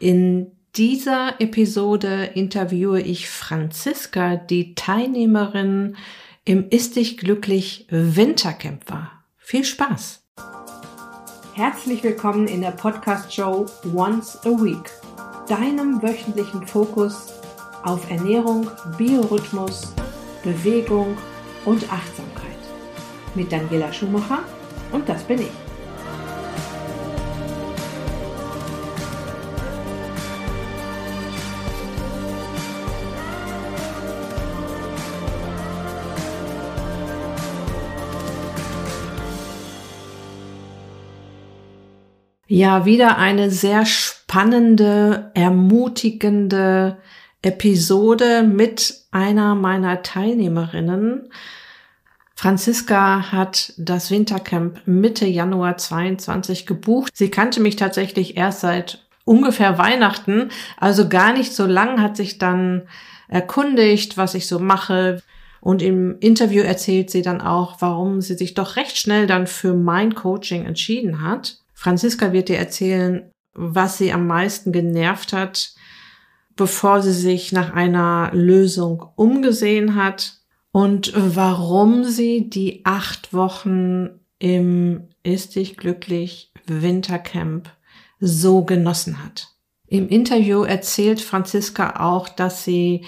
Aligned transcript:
In 0.00 0.52
dieser 0.76 1.40
Episode 1.40 2.30
interviewe 2.34 3.00
ich 3.00 3.28
Franziska, 3.28 4.36
die 4.36 4.76
Teilnehmerin 4.76 5.96
im 6.44 6.68
Ist 6.70 6.94
dich 6.94 7.18
glücklich 7.18 7.84
Wintercamp 7.90 8.88
war. 8.88 9.24
Viel 9.38 9.64
Spaß! 9.64 10.22
Herzlich 11.54 12.04
willkommen 12.04 12.46
in 12.46 12.60
der 12.60 12.70
Podcast-Show 12.70 13.66
Once 13.92 14.38
a 14.44 14.50
Week, 14.50 14.88
deinem 15.48 16.00
wöchentlichen 16.00 16.64
Fokus 16.64 17.32
auf 17.82 18.08
Ernährung, 18.08 18.70
Biorhythmus, 18.96 19.92
Bewegung 20.44 21.18
und 21.64 21.92
Achtsamkeit. 21.92 22.56
Mit 23.34 23.50
Daniela 23.50 23.92
Schumacher 23.92 24.44
und 24.92 25.08
das 25.08 25.24
bin 25.24 25.40
ich. 25.40 25.67
Ja, 42.50 42.86
wieder 42.86 43.18
eine 43.18 43.50
sehr 43.50 43.84
spannende, 43.84 45.30
ermutigende 45.34 46.96
Episode 47.42 48.42
mit 48.42 49.02
einer 49.10 49.54
meiner 49.54 50.02
Teilnehmerinnen. 50.02 51.30
Franziska 52.34 53.32
hat 53.32 53.74
das 53.76 54.10
Wintercamp 54.10 54.80
Mitte 54.86 55.26
Januar 55.26 55.76
22 55.76 56.64
gebucht. 56.64 57.12
Sie 57.14 57.30
kannte 57.30 57.60
mich 57.60 57.76
tatsächlich 57.76 58.38
erst 58.38 58.60
seit 58.60 59.06
ungefähr 59.26 59.76
Weihnachten, 59.76 60.48
also 60.78 61.06
gar 61.06 61.34
nicht 61.34 61.52
so 61.52 61.66
lang, 61.66 62.00
hat 62.00 62.16
sich 62.16 62.38
dann 62.38 62.88
erkundigt, 63.28 64.16
was 64.16 64.32
ich 64.32 64.46
so 64.46 64.58
mache. 64.58 65.22
Und 65.60 65.82
im 65.82 66.18
Interview 66.20 66.62
erzählt 66.62 67.10
sie 67.10 67.20
dann 67.20 67.42
auch, 67.42 67.82
warum 67.82 68.22
sie 68.22 68.36
sich 68.36 68.54
doch 68.54 68.76
recht 68.76 68.96
schnell 68.96 69.26
dann 69.26 69.46
für 69.46 69.74
mein 69.74 70.14
Coaching 70.14 70.64
entschieden 70.64 71.20
hat. 71.20 71.58
Franziska 71.78 72.32
wird 72.32 72.48
dir 72.48 72.58
erzählen, 72.58 73.30
was 73.54 73.98
sie 73.98 74.12
am 74.12 74.26
meisten 74.26 74.72
genervt 74.72 75.32
hat, 75.32 75.74
bevor 76.56 77.02
sie 77.02 77.12
sich 77.12 77.52
nach 77.52 77.72
einer 77.72 78.30
Lösung 78.32 79.06
umgesehen 79.14 79.94
hat 79.94 80.40
und 80.72 81.12
warum 81.14 82.02
sie 82.02 82.50
die 82.50 82.80
acht 82.84 83.32
Wochen 83.32 84.08
im 84.40 85.08
Ist 85.22 85.54
dich 85.54 85.76
glücklich 85.76 86.52
Wintercamp 86.66 87.70
so 88.18 88.64
genossen 88.64 89.24
hat. 89.24 89.46
Im 89.86 90.08
Interview 90.08 90.64
erzählt 90.64 91.20
Franziska 91.20 92.00
auch, 92.00 92.28
dass 92.28 92.64
sie 92.64 93.04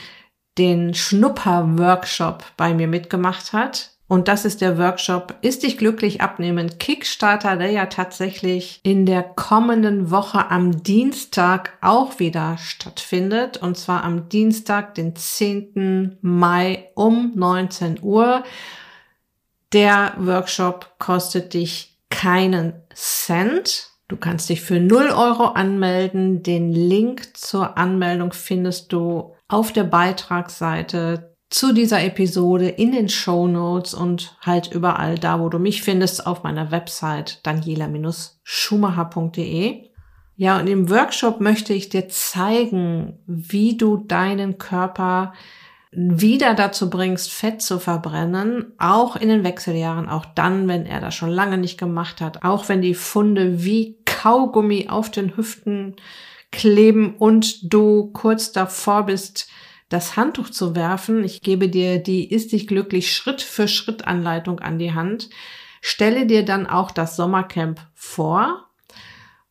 den 0.59 0.95
Schnupper-Workshop 0.95 2.45
bei 2.57 2.73
mir 2.73 2.87
mitgemacht 2.87 3.53
hat 3.53 3.97
und 4.11 4.27
das 4.27 4.45
ist 4.45 4.61
der 4.61 4.77
Workshop 4.77 5.37
Ist 5.41 5.63
dich 5.63 5.79
glücklich 5.79 6.21
abnehmen 6.21 6.81
Kickstarter, 6.81 7.57
der 7.57 7.71
ja 7.71 7.87
tatsächlich 7.87 8.81
in 8.83 9.07
der 9.07 9.23
kommenden 9.23 10.11
Woche 10.11 10.51
am 10.51 10.83
Dienstag 10.83 11.79
auch 11.81 12.19
wieder 12.19 12.59
stattfindet. 12.59 13.59
Und 13.59 13.79
zwar 13.79 14.03
am 14.03 14.29
Dienstag, 14.29 14.97
den 14.97 15.15
10. 15.15 16.19
Mai 16.23 16.89
um 16.97 17.31
19 17.37 18.01
Uhr. 18.03 18.43
Der 19.73 20.15
Workshop 20.17 20.97
kostet 20.99 21.55
dich 21.55 21.97
keinen 22.11 22.73
Cent. 22.93 23.91
Du 24.09 24.17
kannst 24.17 24.49
dich 24.49 24.61
für 24.61 24.81
0 24.81 25.11
Euro 25.11 25.45
anmelden. 25.51 26.43
Den 26.43 26.73
Link 26.73 27.37
zur 27.37 27.79
Anmeldung 27.79 28.33
findest 28.33 28.93
du 28.93 29.37
auf 29.47 29.73
der 29.73 29.85
Beitragsseite 29.85 31.30
zu 31.51 31.75
dieser 31.75 32.03
Episode 32.03 32.69
in 32.69 32.93
den 32.93 33.09
Show 33.09 33.49
Notes 33.49 33.93
und 33.93 34.37
halt 34.41 34.73
überall 34.73 35.19
da, 35.19 35.41
wo 35.41 35.49
du 35.49 35.59
mich 35.59 35.83
findest, 35.83 36.25
auf 36.27 36.45
meiner 36.45 36.71
Website 36.71 37.41
daniela-schumacher.de. 37.45 39.91
Ja, 40.37 40.61
und 40.61 40.69
im 40.69 40.89
Workshop 40.89 41.41
möchte 41.41 41.75
ich 41.75 41.89
dir 41.89 42.09
zeigen, 42.09 43.19
wie 43.27 43.77
du 43.77 43.97
deinen 43.99 44.59
Körper 44.59 45.33
wieder 45.91 46.55
dazu 46.55 46.89
bringst, 46.89 47.33
Fett 47.33 47.63
zu 47.63 47.81
verbrennen, 47.81 48.73
auch 48.79 49.17
in 49.17 49.29
den 49.29 49.43
Wechseljahren, 49.43 50.09
auch 50.09 50.25
dann, 50.25 50.69
wenn 50.69 50.87
er 50.87 51.01
das 51.01 51.17
schon 51.17 51.31
lange 51.31 51.59
nicht 51.59 51.79
gemacht 51.79 52.21
hat, 52.21 52.45
auch 52.45 52.69
wenn 52.69 52.81
die 52.81 52.95
Funde 52.95 53.65
wie 53.65 53.99
Kaugummi 54.05 54.87
auf 54.89 55.11
den 55.11 55.37
Hüften 55.37 55.97
kleben 56.53 57.17
und 57.17 57.73
du 57.73 58.13
kurz 58.13 58.53
davor 58.53 59.07
bist, 59.07 59.49
das 59.91 60.17
Handtuch 60.17 60.49
zu 60.49 60.75
werfen. 60.75 61.23
Ich 61.25 61.43
gebe 61.43 61.69
dir 61.69 61.99
die 61.99 62.33
Ist 62.33 62.53
dich 62.53 62.67
glücklich 62.67 63.13
Schritt 63.13 63.43
für 63.43 63.69
Schritt 63.69 64.07
Anleitung 64.07 64.61
an 64.61 64.79
die 64.79 64.95
Hand. 64.95 65.29
Stelle 65.83 66.27
dir 66.27 66.45
dann 66.45 66.67
auch 66.67 66.91
das 66.91 67.17
Sommercamp 67.17 67.81
vor 67.95 68.71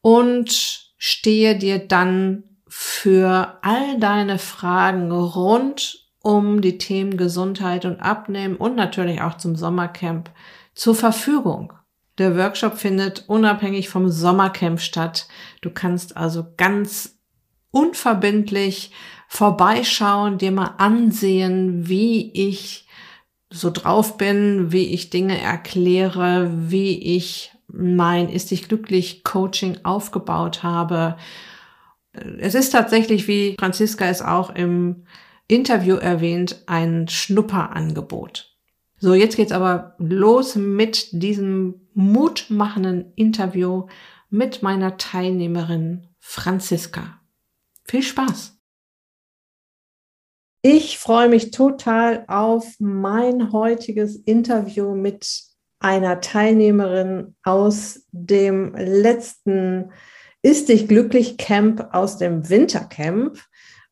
und 0.02 0.90
stehe 0.98 1.58
dir 1.58 1.80
dann 1.80 2.44
für 2.68 3.58
all 3.62 4.00
deine 4.00 4.40
Fragen 4.40 5.12
rund 5.12 6.08
um 6.22 6.62
die 6.62 6.78
Themen 6.78 7.18
Gesundheit 7.18 7.86
und 7.86 8.00
Abnehmen 8.00 8.56
und 8.56 8.76
natürlich 8.76 9.22
auch 9.22 9.38
zum 9.38 9.56
Sommercamp 9.56 10.30
zur 10.74 10.96
Verfügung. 10.96 11.74
Der 12.18 12.38
Workshop 12.38 12.78
findet 12.78 13.28
unabhängig 13.28 13.90
vom 13.90 14.10
Sommercamp 14.10 14.80
statt. 14.80 15.28
Du 15.62 15.70
kannst 15.70 16.18
also 16.18 16.46
ganz 16.58 17.18
unverbindlich 17.72 18.92
vorbeischauen, 19.30 20.40
dir 20.40 20.52
mal 20.52 20.74
ansehen, 20.80 21.88
wie 21.88 22.32
ich 22.34 22.88
so 23.52 23.70
drauf 23.70 24.18
bin, 24.18 24.72
wie 24.72 24.88
ich 24.88 25.12
Dinge 25.12 25.40
erkläre, 25.40 26.52
wie 26.56 27.16
ich 27.16 27.52
mein 27.68 28.30
Ist 28.30 28.50
dich 28.50 28.68
glücklich 28.68 29.24
Coaching 29.24 29.78
aufgebaut 29.84 30.64
habe. 30.64 31.16
Es 32.40 32.56
ist 32.56 32.72
tatsächlich, 32.72 33.28
wie 33.28 33.56
Franziska 33.60 34.06
es 34.06 34.24
auch 34.24 34.50
im 34.50 35.06
Interview 35.48 35.96
erwähnt, 35.96 36.64
ein 36.66 37.08
Schnupperangebot. 37.08 38.58
So, 38.98 39.14
jetzt 39.14 39.36
geht's 39.36 39.52
aber 39.52 39.96
los 40.00 40.56
mit 40.56 41.10
diesem 41.12 41.88
mutmachenden 41.94 43.14
Interview 43.16 43.86
mit 44.32 44.64
meiner 44.64 44.98
Teilnehmerin 44.98 46.08
Franziska. 46.18 47.22
Viel 47.84 48.02
Spaß! 48.04 48.59
Ich 50.62 51.00
freue 51.00 51.30
mich 51.30 51.52
total 51.52 52.26
auf 52.28 52.66
mein 52.80 53.54
heutiges 53.54 54.18
Interview 54.18 54.94
mit 54.94 55.26
einer 55.80 56.20
Teilnehmerin 56.20 57.38
aus 57.44 58.06
dem 58.12 58.76
letzten 58.76 59.94
Ist 60.42 60.68
dich 60.68 60.90
glücklich 60.90 61.38
Camp 61.38 61.88
aus 61.94 62.18
dem 62.18 62.50
Wintercamp. 62.50 63.40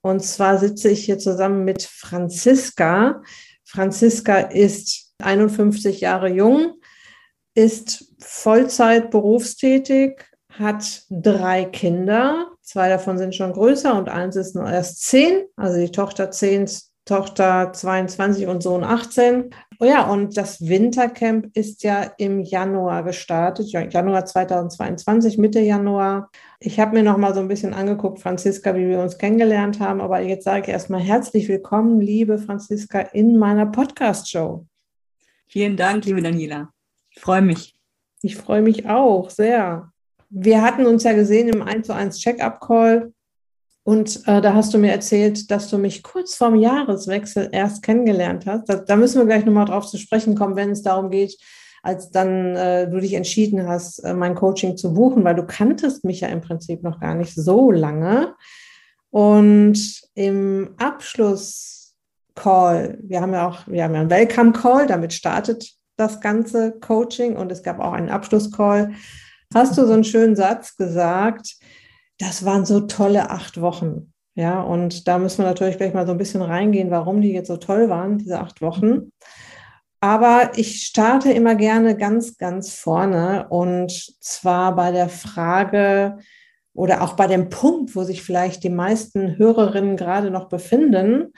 Und 0.01 0.21
zwar 0.21 0.57
sitze 0.57 0.89
ich 0.89 1.05
hier 1.05 1.19
zusammen 1.19 1.63
mit 1.63 1.83
Franziska. 1.83 3.23
Franziska 3.63 4.37
ist 4.39 5.13
51 5.19 6.01
Jahre 6.01 6.27
jung, 6.27 6.73
ist 7.55 8.13
Vollzeit 8.19 9.09
berufstätig, 9.09 10.21
hat 10.49 11.03
drei 11.09 11.63
Kinder. 11.63 12.56
Zwei 12.67 12.89
davon 12.89 13.17
sind 13.17 13.33
schon 13.33 13.53
größer 13.53 13.97
und 13.97 14.09
eins 14.09 14.35
ist 14.35 14.53
nur 14.53 14.69
erst 14.69 15.01
zehn. 15.01 15.45
Also 15.55 15.79
die 15.79 15.89
Tochter 15.89 16.31
zehn, 16.31 16.69
Tochter 17.05 17.71
22 17.71 18.45
und 18.47 18.61
Sohn 18.61 18.83
18. 18.83 19.51
Oh 19.79 19.85
ja, 19.85 20.05
und 20.05 20.35
das 20.35 20.59
Wintercamp 20.67 21.55
ist 21.55 21.83
ja 21.83 22.11
im 22.17 22.41
Januar 22.41 23.05
gestartet, 23.05 23.71
Januar 23.71 24.25
2022, 24.25 25.37
Mitte 25.37 25.61
Januar. 25.61 26.29
Ich 26.59 26.77
habe 26.77 26.97
mir 26.97 27.03
noch 27.03 27.15
mal 27.15 27.33
so 27.33 27.39
ein 27.39 27.47
bisschen 27.47 27.73
angeguckt, 27.73 28.19
Franziska, 28.19 28.75
wie 28.75 28.89
wir 28.89 28.99
uns 28.99 29.17
kennengelernt 29.17 29.79
haben. 29.79 30.01
Aber 30.01 30.19
jetzt 30.19 30.43
sage 30.43 30.63
ich 30.63 30.67
erstmal 30.67 30.99
herzlich 30.99 31.47
willkommen, 31.47 32.01
liebe 32.01 32.37
Franziska, 32.37 32.99
in 32.99 33.37
meiner 33.37 33.67
Podcast-Show. 33.67 34.65
Vielen 35.47 35.77
Dank, 35.77 36.03
liebe 36.03 36.21
Daniela. 36.21 36.73
Ich 37.11 37.21
freue 37.21 37.41
mich. 37.41 37.77
Ich 38.21 38.35
freue 38.35 38.61
mich 38.61 38.89
auch 38.89 39.29
sehr 39.29 39.93
wir 40.29 40.61
hatten 40.61 40.85
uns 40.85 41.03
ja 41.03 41.13
gesehen 41.13 41.49
im 41.49 41.61
1 41.61 41.87
zu 41.87 41.93
1 41.93 42.19
Check-up-Call 42.19 43.11
und 43.87 44.27
äh, 44.27 44.41
da 44.41 44.53
hast 44.53 44.73
du 44.73 44.77
mir 44.77 44.91
erzählt, 44.91 45.49
dass 45.49 45.69
du 45.69 45.77
mich 45.77 46.03
kurz 46.03 46.35
vorm 46.35 46.55
Jahreswechsel 46.55 47.47
erst 47.53 47.83
kennengelernt 47.83 48.45
hast. 48.45 48.67
Da, 48.67 48.75
da 48.75 48.97
müssen 48.97 49.19
wir 49.19 49.25
gleich 49.25 49.45
nochmal 49.45 49.63
drauf 49.63 49.87
zu 49.87 49.97
sprechen 49.97 50.35
kommen, 50.35 50.57
wenn 50.57 50.71
es 50.71 50.81
darum 50.81 51.09
geht, 51.09 51.37
als 51.83 52.11
dann 52.11 52.57
äh, 52.57 52.89
du 52.89 52.99
dich 52.99 53.13
entschieden 53.13 53.65
hast, 53.65 53.99
äh, 53.99 54.13
mein 54.13 54.35
Coaching 54.35 54.75
zu 54.75 54.93
buchen, 54.93 55.23
weil 55.23 55.35
du 55.35 55.45
kanntest 55.45 56.03
mich 56.03 56.19
ja 56.19 56.27
im 56.27 56.41
Prinzip 56.41 56.83
noch 56.83 56.99
gar 56.99 57.15
nicht 57.15 57.33
so 57.33 57.71
lange. 57.71 58.35
Und 59.09 60.01
im 60.15 60.75
Abschluss-Call, 60.77 62.97
wir 63.01 63.21
haben 63.21 63.31
ja 63.31 63.47
auch, 63.47 63.65
wir 63.67 63.85
haben 63.85 63.93
ja 63.93 64.01
einen 64.01 64.09
Welcome-Call, 64.09 64.87
damit 64.87 65.13
startet 65.13 65.65
das 65.95 66.19
ganze 66.19 66.77
Coaching 66.81 67.37
und 67.37 67.53
es 67.53 67.63
gab 67.63 67.79
auch 67.79 67.93
einen 67.93 68.09
Abschluss-Call 68.09 68.91
hast 69.53 69.77
du 69.77 69.85
so 69.85 69.93
einen 69.93 70.03
schönen 70.03 70.35
Satz 70.35 70.75
gesagt, 70.75 71.55
das 72.19 72.45
waren 72.45 72.65
so 72.65 72.81
tolle 72.81 73.29
acht 73.29 73.61
Wochen. 73.61 74.13
Ja, 74.35 74.61
und 74.61 75.07
da 75.07 75.17
müssen 75.17 75.39
wir 75.39 75.45
natürlich 75.47 75.77
gleich 75.77 75.93
mal 75.95 76.05
so 76.05 76.11
ein 76.11 76.19
bisschen 76.19 76.43
reingehen, 76.43 76.91
warum 76.91 77.21
die 77.21 77.31
jetzt 77.31 77.47
so 77.47 77.57
toll 77.57 77.89
waren, 77.89 78.19
diese 78.19 78.39
acht 78.39 78.61
Wochen. 78.61 79.11
Aber 79.99 80.51
ich 80.55 80.83
starte 80.83 81.31
immer 81.31 81.55
gerne 81.55 81.97
ganz, 81.97 82.37
ganz 82.37 82.75
vorne 82.75 83.47
und 83.49 83.91
zwar 84.21 84.75
bei 84.75 84.91
der 84.91 85.09
Frage 85.09 86.19
oder 86.73 87.01
auch 87.01 87.13
bei 87.13 87.25
dem 87.25 87.49
Punkt, 87.49 87.95
wo 87.95 88.03
sich 88.03 88.21
vielleicht 88.21 88.63
die 88.63 88.69
meisten 88.69 89.37
Hörerinnen 89.37 89.97
gerade 89.97 90.29
noch 90.29 90.49
befinden, 90.49 91.33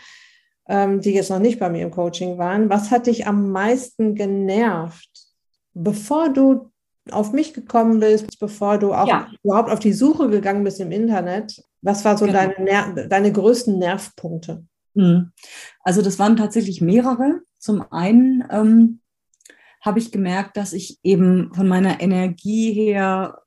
ähm, 0.67 0.99
die 0.99 1.13
jetzt 1.13 1.29
noch 1.29 1.39
nicht 1.39 1.59
bei 1.59 1.69
mir 1.69 1.83
im 1.83 1.91
Coaching 1.91 2.37
waren. 2.37 2.69
Was 2.69 2.91
hat 2.91 3.07
dich 3.07 3.25
am 3.27 3.49
meisten 3.51 4.13
genervt, 4.13 5.09
bevor 5.73 6.27
du 6.27 6.69
auf 7.13 7.31
mich 7.31 7.53
gekommen 7.53 7.99
bist, 7.99 8.39
bevor 8.39 8.77
du 8.77 8.93
auch 8.93 9.07
ja. 9.07 9.27
überhaupt 9.43 9.69
auf 9.69 9.79
die 9.79 9.93
Suche 9.93 10.29
gegangen 10.29 10.63
bist 10.63 10.79
im 10.79 10.91
Internet? 10.91 11.63
Was 11.81 12.03
war 12.05 12.17
so 12.17 12.25
genau. 12.25 12.51
deine, 12.57 13.07
deine 13.07 13.31
größten 13.31 13.77
Nervpunkte? 13.77 14.65
Hm. 14.95 15.31
Also 15.83 16.01
das 16.01 16.19
waren 16.19 16.35
tatsächlich 16.35 16.81
mehrere. 16.81 17.41
Zum 17.57 17.83
einen 17.91 18.43
ähm, 18.49 18.99
habe 19.81 19.99
ich 19.99 20.11
gemerkt, 20.11 20.57
dass 20.57 20.73
ich 20.73 20.99
eben 21.03 21.53
von 21.53 21.67
meiner 21.67 22.01
Energie 22.01 22.73
her 22.73 23.41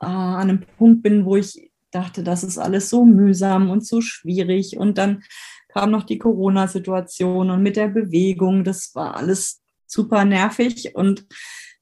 äh, 0.00 0.06
an 0.06 0.48
einem 0.48 0.64
Punkt 0.78 1.02
bin, 1.02 1.24
wo 1.24 1.36
ich 1.36 1.70
dachte, 1.90 2.22
das 2.22 2.44
ist 2.44 2.58
alles 2.58 2.90
so 2.90 3.04
mühsam 3.04 3.70
und 3.70 3.86
so 3.86 4.00
schwierig. 4.00 4.76
Und 4.76 4.98
dann 4.98 5.22
kam 5.68 5.90
noch 5.90 6.04
die 6.04 6.18
Corona-Situation 6.18 7.50
und 7.50 7.62
mit 7.62 7.76
der 7.76 7.88
Bewegung, 7.88 8.64
das 8.64 8.94
war 8.94 9.16
alles 9.16 9.62
super 9.86 10.24
nervig 10.24 10.94
und 10.94 11.26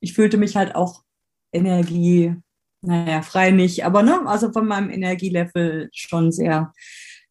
ich 0.03 0.13
fühlte 0.13 0.37
mich 0.37 0.57
halt 0.57 0.75
auch 0.75 1.03
Energie, 1.53 2.35
naja, 2.83 3.23
frei 3.23 3.53
nicht, 3.53 3.85
aber 3.85 4.03
ne, 4.03 4.27
also 4.27 4.53
von 4.53 4.67
meinem 4.67 4.91
Energielevel 4.91 5.89
schon 5.93 6.33
sehr, 6.33 6.73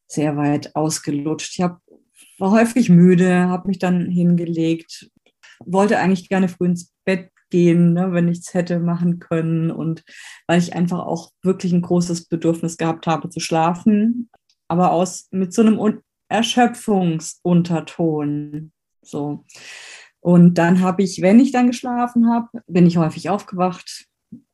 sehr 0.07 0.37
weit 0.37 0.73
ausgelutscht. 0.75 1.53
Ich 1.53 1.61
hab, 1.61 1.81
war 2.39 2.51
häufig 2.51 2.87
müde, 2.89 3.49
habe 3.49 3.67
mich 3.67 3.79
dann 3.79 4.07
hingelegt, 4.07 5.11
wollte 5.59 5.99
eigentlich 5.99 6.29
gerne 6.29 6.47
früh 6.47 6.67
ins 6.67 6.93
Bett 7.03 7.29
gehen, 7.49 7.91
ne, 7.93 8.13
wenn 8.13 8.29
ich 8.29 8.39
es 8.39 8.53
hätte 8.53 8.79
machen 8.79 9.19
können 9.19 9.69
und 9.69 10.05
weil 10.47 10.59
ich 10.59 10.73
einfach 10.73 10.99
auch 10.99 11.31
wirklich 11.43 11.73
ein 11.73 11.81
großes 11.81 12.29
Bedürfnis 12.29 12.77
gehabt 12.77 13.05
habe 13.05 13.27
zu 13.29 13.41
schlafen, 13.41 14.29
aber 14.69 14.93
aus 14.93 15.27
mit 15.31 15.53
so 15.53 15.61
einem 15.61 16.01
Erschöpfungsunterton. 16.29 18.71
So. 19.01 19.43
Und 20.21 20.53
dann 20.55 20.81
habe 20.81 21.03
ich, 21.03 21.21
wenn 21.21 21.39
ich 21.39 21.51
dann 21.51 21.67
geschlafen 21.67 22.29
habe, 22.29 22.47
bin 22.67 22.85
ich 22.85 22.97
häufig 22.97 23.29
aufgewacht, 23.29 24.05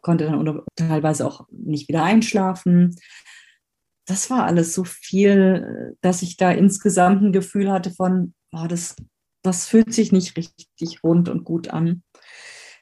konnte 0.01 0.25
dann 0.25 0.61
teilweise 0.75 1.27
auch 1.27 1.45
nicht 1.51 1.89
wieder 1.89 2.03
einschlafen. 2.03 2.95
Das 4.05 4.29
war 4.29 4.45
alles 4.45 4.73
so 4.73 4.85
viel, 4.85 5.95
dass 6.01 6.21
ich 6.21 6.37
da 6.37 6.51
insgesamt 6.51 7.21
ein 7.21 7.33
Gefühl 7.33 7.69
hatte 7.69 7.91
von, 7.91 8.33
oh, 8.53 8.65
das, 8.67 8.95
das 9.43 9.67
fühlt 9.67 9.93
sich 9.93 10.13
nicht 10.13 10.37
richtig 10.37 11.03
rund 11.03 11.27
und 11.27 11.43
gut 11.43 11.67
an. 11.67 12.03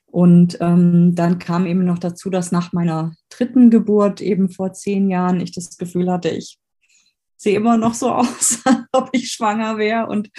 Und 0.05 0.59
ähm, 0.61 1.15
dann 1.15 1.39
kam 1.39 1.65
eben 1.65 1.83
noch 1.83 1.99
dazu, 1.99 2.29
dass 2.29 2.51
nach 2.51 2.71
meiner 2.71 3.15
dritten 3.29 3.71
Geburt, 3.71 4.21
eben 4.21 4.49
vor 4.49 4.71
zehn 4.71 5.09
Jahren, 5.09 5.41
ich 5.41 5.51
das 5.51 5.77
Gefühl 5.77 6.09
hatte, 6.11 6.29
ich 6.29 6.59
sehe 7.35 7.57
immer 7.57 7.77
noch 7.77 7.95
so 7.95 8.11
aus, 8.11 8.59
als 8.65 8.85
ob 8.93 9.09
ich 9.11 9.31
schwanger 9.31 9.77
wäre 9.77 10.05
und 10.05 10.29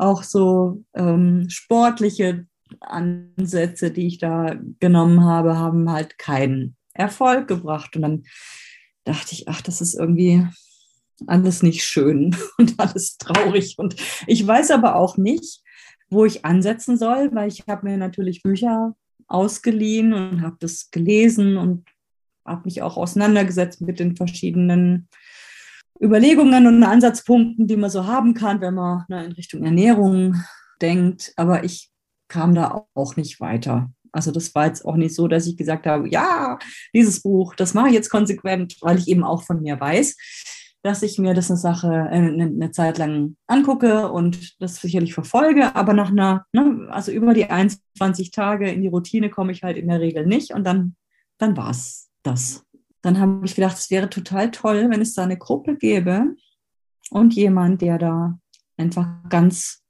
auch 0.00 0.22
so 0.22 0.84
ähm, 0.94 1.46
sportliche 1.48 2.46
Ansätze, 2.80 3.90
die 3.90 4.06
ich 4.06 4.18
da 4.18 4.56
genommen 4.78 5.24
habe, 5.24 5.58
haben 5.58 5.90
halt 5.90 6.18
keinen 6.18 6.76
Erfolg 6.94 7.48
gebracht. 7.48 7.96
Und 7.96 8.02
dann 8.02 8.22
dachte 9.04 9.32
ich, 9.32 9.48
ach, 9.48 9.60
das 9.60 9.80
ist 9.80 9.94
irgendwie 9.94 10.46
alles 11.26 11.62
nicht 11.62 11.84
schön 11.84 12.36
und 12.58 12.78
alles 12.78 13.18
traurig. 13.18 13.76
Und 13.78 13.96
ich 14.26 14.46
weiß 14.46 14.70
aber 14.70 14.96
auch 14.96 15.16
nicht, 15.16 15.62
wo 16.08 16.24
ich 16.24 16.44
ansetzen 16.44 16.96
soll, 16.96 17.30
weil 17.32 17.48
ich 17.48 17.64
habe 17.68 17.88
mir 17.88 17.96
natürlich 17.96 18.42
Bücher 18.42 18.96
ausgeliehen 19.28 20.12
und 20.12 20.42
habe 20.42 20.56
das 20.58 20.90
gelesen 20.90 21.56
und 21.56 21.86
habe 22.44 22.62
mich 22.64 22.82
auch 22.82 22.96
auseinandergesetzt 22.96 23.80
mit 23.80 24.00
den 24.00 24.16
verschiedenen 24.16 25.08
Überlegungen 26.02 26.66
und 26.66 26.82
Ansatzpunkten, 26.82 27.66
die 27.66 27.76
man 27.76 27.90
so 27.90 28.06
haben 28.06 28.34
kann, 28.34 28.60
wenn 28.60 28.74
man 28.74 29.04
ne, 29.08 29.24
in 29.24 29.32
Richtung 29.32 29.64
Ernährung 29.64 30.42
denkt. 30.80 31.32
Aber 31.36 31.64
ich 31.64 31.90
kam 32.28 32.54
da 32.54 32.86
auch 32.94 33.16
nicht 33.16 33.40
weiter. 33.40 33.90
Also 34.12 34.30
das 34.32 34.54
war 34.54 34.66
jetzt 34.66 34.84
auch 34.84 34.96
nicht 34.96 35.14
so, 35.14 35.28
dass 35.28 35.46
ich 35.46 35.56
gesagt 35.56 35.86
habe, 35.86 36.08
ja, 36.08 36.58
dieses 36.94 37.22
Buch, 37.22 37.54
das 37.54 37.74
mache 37.74 37.88
ich 37.88 37.94
jetzt 37.94 38.10
konsequent, 38.10 38.76
weil 38.80 38.98
ich 38.98 39.08
eben 39.08 39.24
auch 39.24 39.42
von 39.42 39.60
mir 39.60 39.78
weiß, 39.78 40.16
dass 40.82 41.02
ich 41.02 41.18
mir 41.18 41.34
das 41.34 41.50
eine 41.50 41.58
Sache 41.58 41.88
äh, 41.88 42.16
eine, 42.16 42.44
eine 42.44 42.70
Zeit 42.70 42.98
lang 42.98 43.36
angucke 43.46 44.10
und 44.10 44.60
das 44.60 44.76
sicherlich 44.76 45.14
verfolge, 45.14 45.76
aber 45.76 45.92
nach 45.92 46.10
einer, 46.10 46.46
ne, 46.52 46.88
also 46.90 47.12
über 47.12 47.34
die 47.34 47.50
21 47.50 48.30
Tage 48.30 48.70
in 48.70 48.82
die 48.82 48.88
Routine 48.88 49.30
komme 49.30 49.52
ich 49.52 49.62
halt 49.62 49.76
in 49.76 49.88
der 49.88 50.00
Regel 50.00 50.26
nicht 50.26 50.52
und 50.52 50.64
dann, 50.64 50.96
dann 51.38 51.56
war 51.56 51.70
es 51.70 52.10
das 52.22 52.64
dann 53.02 53.18
habe 53.18 53.44
ich 53.44 53.54
gedacht, 53.54 53.78
es 53.78 53.90
wäre 53.90 54.10
total 54.10 54.50
toll, 54.50 54.88
wenn 54.90 55.00
es 55.00 55.14
da 55.14 55.22
eine 55.22 55.38
Gruppe 55.38 55.76
gäbe 55.76 56.34
und 57.10 57.34
jemand, 57.34 57.82
der 57.82 57.98
da 57.98 58.38
einfach 58.76 59.06
ganz 59.28 59.82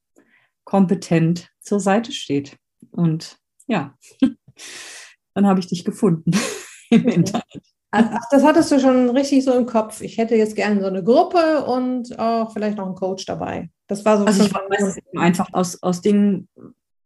kompetent 0.64 1.50
zur 1.60 1.80
Seite 1.80 2.12
steht. 2.12 2.56
Und 2.92 3.38
ja, 3.66 3.94
dann 5.34 5.46
habe 5.46 5.60
ich 5.60 5.66
dich 5.66 5.84
gefunden 5.84 6.32
im 6.90 7.06
Internet. 7.06 7.62
Ach, 7.92 8.20
das 8.30 8.44
hattest 8.44 8.70
du 8.70 8.78
schon 8.78 9.10
richtig 9.10 9.44
so 9.44 9.52
im 9.52 9.66
Kopf. 9.66 10.00
Ich 10.00 10.16
hätte 10.16 10.36
jetzt 10.36 10.54
gerne 10.54 10.80
so 10.80 10.86
eine 10.86 11.02
Gruppe 11.02 11.64
und 11.64 12.16
auch 12.20 12.52
vielleicht 12.52 12.76
noch 12.76 12.86
einen 12.86 12.94
Coach 12.94 13.26
dabei. 13.26 13.68
Das 13.88 14.04
war 14.04 14.18
so. 14.18 14.24
Also 14.26 14.44
ich 14.44 14.54
weiß 14.54 14.98
einfach 15.16 15.48
aus, 15.52 15.82
aus 15.82 16.00
Dingen, 16.00 16.48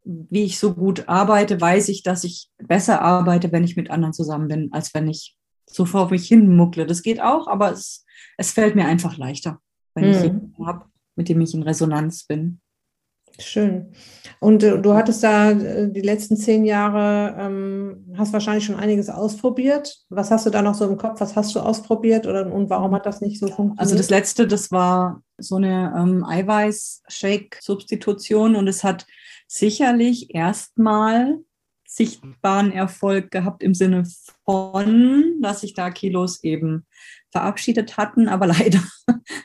wie 0.04 0.44
ich 0.44 0.58
so 0.58 0.74
gut 0.74 1.08
arbeite, 1.08 1.58
weiß 1.58 1.88
ich, 1.88 2.02
dass 2.02 2.24
ich 2.24 2.50
besser 2.58 3.00
arbeite, 3.00 3.50
wenn 3.50 3.64
ich 3.64 3.76
mit 3.76 3.90
anderen 3.90 4.12
zusammen 4.12 4.48
bin, 4.48 4.68
als 4.72 4.92
wenn 4.92 5.08
ich 5.08 5.38
so 5.74 5.84
vor 5.84 6.10
mich 6.10 6.28
hin 6.28 6.56
muckle. 6.56 6.86
Das 6.86 7.02
geht 7.02 7.20
auch, 7.20 7.48
aber 7.48 7.72
es, 7.72 8.04
es 8.36 8.52
fällt 8.52 8.76
mir 8.76 8.86
einfach 8.86 9.16
leichter, 9.16 9.60
wenn 9.94 10.06
mhm. 10.06 10.10
ich 10.10 10.22
jemanden 10.22 10.66
habe, 10.66 10.84
mit 11.16 11.28
dem 11.28 11.40
ich 11.40 11.54
in 11.54 11.62
Resonanz 11.62 12.24
bin. 12.24 12.60
Schön. 13.40 13.92
Und 14.38 14.62
äh, 14.62 14.80
du 14.80 14.94
hattest 14.94 15.24
da 15.24 15.50
äh, 15.50 15.90
die 15.90 16.02
letzten 16.02 16.36
zehn 16.36 16.64
Jahre, 16.64 17.34
ähm, 17.36 18.14
hast 18.16 18.32
wahrscheinlich 18.32 18.64
schon 18.64 18.76
einiges 18.76 19.10
ausprobiert. 19.10 20.04
Was 20.08 20.30
hast 20.30 20.46
du 20.46 20.50
da 20.50 20.62
noch 20.62 20.76
so 20.76 20.86
im 20.86 20.96
Kopf? 20.96 21.20
Was 21.20 21.34
hast 21.34 21.52
du 21.56 21.60
ausprobiert 21.60 22.28
oder 22.28 22.46
und 22.52 22.70
warum 22.70 22.94
hat 22.94 23.06
das 23.06 23.20
nicht 23.20 23.40
so 23.40 23.48
funktioniert? 23.48 23.80
Also 23.80 23.96
das 23.96 24.10
letzte, 24.10 24.46
das 24.46 24.70
war 24.70 25.24
so 25.38 25.56
eine 25.56 25.92
ähm, 25.98 26.24
Eiweiß-Shake-Substitution 26.24 28.54
und 28.54 28.68
es 28.68 28.84
hat 28.84 29.04
sicherlich 29.48 30.32
erstmal 30.32 31.40
sichtbaren 31.94 32.72
Erfolg 32.72 33.30
gehabt 33.30 33.62
im 33.62 33.72
Sinne 33.72 34.04
von, 34.44 35.40
dass 35.40 35.60
sich 35.60 35.74
da 35.74 35.90
Kilos 35.90 36.42
eben 36.42 36.86
verabschiedet 37.30 37.96
hatten, 37.96 38.28
aber 38.28 38.46
leider 38.48 38.82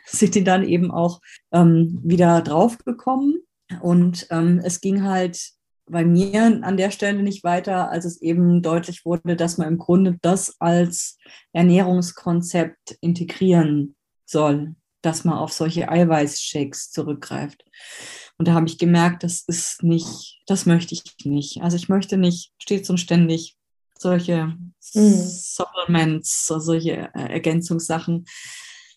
sind 0.05 0.35
die 0.35 0.43
dann 0.43 0.67
eben 0.67 0.91
auch 0.91 1.21
ähm, 1.51 1.99
wieder 2.03 2.41
draufgekommen. 2.41 3.41
Und 3.81 4.25
ähm, 4.31 4.59
es 4.63 4.81
ging 4.81 5.03
halt 5.03 5.51
bei 5.85 6.03
mir 6.03 6.59
an 6.63 6.77
der 6.77 6.91
Stelle 6.91 7.21
nicht 7.21 7.43
weiter, 7.43 7.89
als 7.89 8.05
es 8.05 8.21
eben 8.21 8.61
deutlich 8.61 9.05
wurde, 9.05 9.35
dass 9.35 9.57
man 9.57 9.67
im 9.67 9.77
Grunde 9.77 10.17
das 10.21 10.55
als 10.59 11.17
Ernährungskonzept 11.51 12.97
integrieren 13.01 13.95
soll, 14.25 14.75
dass 15.01 15.23
man 15.23 15.37
auf 15.37 15.51
solche 15.51 15.89
Eiweißshakes 15.89 16.91
zurückgreift. 16.91 17.63
Und 18.39 18.47
da 18.47 18.53
habe 18.53 18.67
ich 18.67 18.77
gemerkt, 18.77 19.23
das 19.23 19.41
ist 19.41 19.83
nicht, 19.83 20.41
das 20.47 20.65
möchte 20.65 20.95
ich 20.95 21.03
nicht. 21.25 21.61
Also 21.61 21.75
ich 21.75 21.89
möchte 21.89 22.17
nicht 22.17 22.53
stets 22.57 22.89
und 22.89 22.97
ständig 22.97 23.57
solche 23.97 24.57
mhm. 24.93 25.13
Supplements, 25.13 26.47
solche 26.47 27.09
äh, 27.13 27.33
Ergänzungssachen 27.33 28.25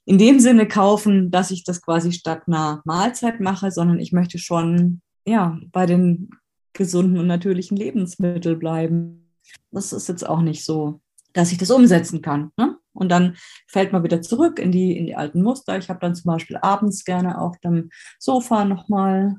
in 0.05 0.19
dem 0.19 0.39
Sinne 0.39 0.67
kaufen, 0.67 1.33
dass 1.33 1.51
ich 1.51 1.65
das 1.65 1.83
quasi 1.83 2.13
statt 2.13 2.43
einer 2.47 2.83
Mahlzeit 2.85 3.41
mache, 3.41 3.73
sondern 3.73 3.99
ich 3.99 4.13
möchte 4.13 4.39
schon 4.39 5.03
ja 5.27 5.59
bei 5.73 5.87
den 5.87 6.31
gesunden 6.73 7.19
und 7.19 7.27
natürlichen 7.27 7.77
Lebensmitteln 7.77 8.59
bleiben. 8.59 9.35
Das 9.73 9.93
ist 9.93 10.09
jetzt 10.09 10.27
auch 10.27 10.41
nicht 10.41 10.65
so, 10.65 11.01
dass 11.33 11.53
ich 11.53 11.59
das 11.59 11.71
umsetzen 11.71 12.23
kann. 12.23 12.53
Ne? 12.57 12.77
Und 12.95 13.11
dann 13.11 13.37
fällt 13.69 13.93
man 13.93 14.05
wieder 14.05 14.23
zurück 14.23 14.59
in 14.59 14.73
die, 14.73 14.97
in 14.97 15.07
die 15.07 15.17
alten 15.17 15.43
Muster. 15.43 15.79
Ich 15.79 15.89
habe 15.89 16.01
dann 16.01 16.15
zum 16.15 16.31
Beispiel 16.31 16.57
abends 16.59 17.05
gerne 17.05 17.41
auf 17.41 17.59
dem 17.59 17.91
Sofa 18.19 18.65
nochmal 18.65 19.37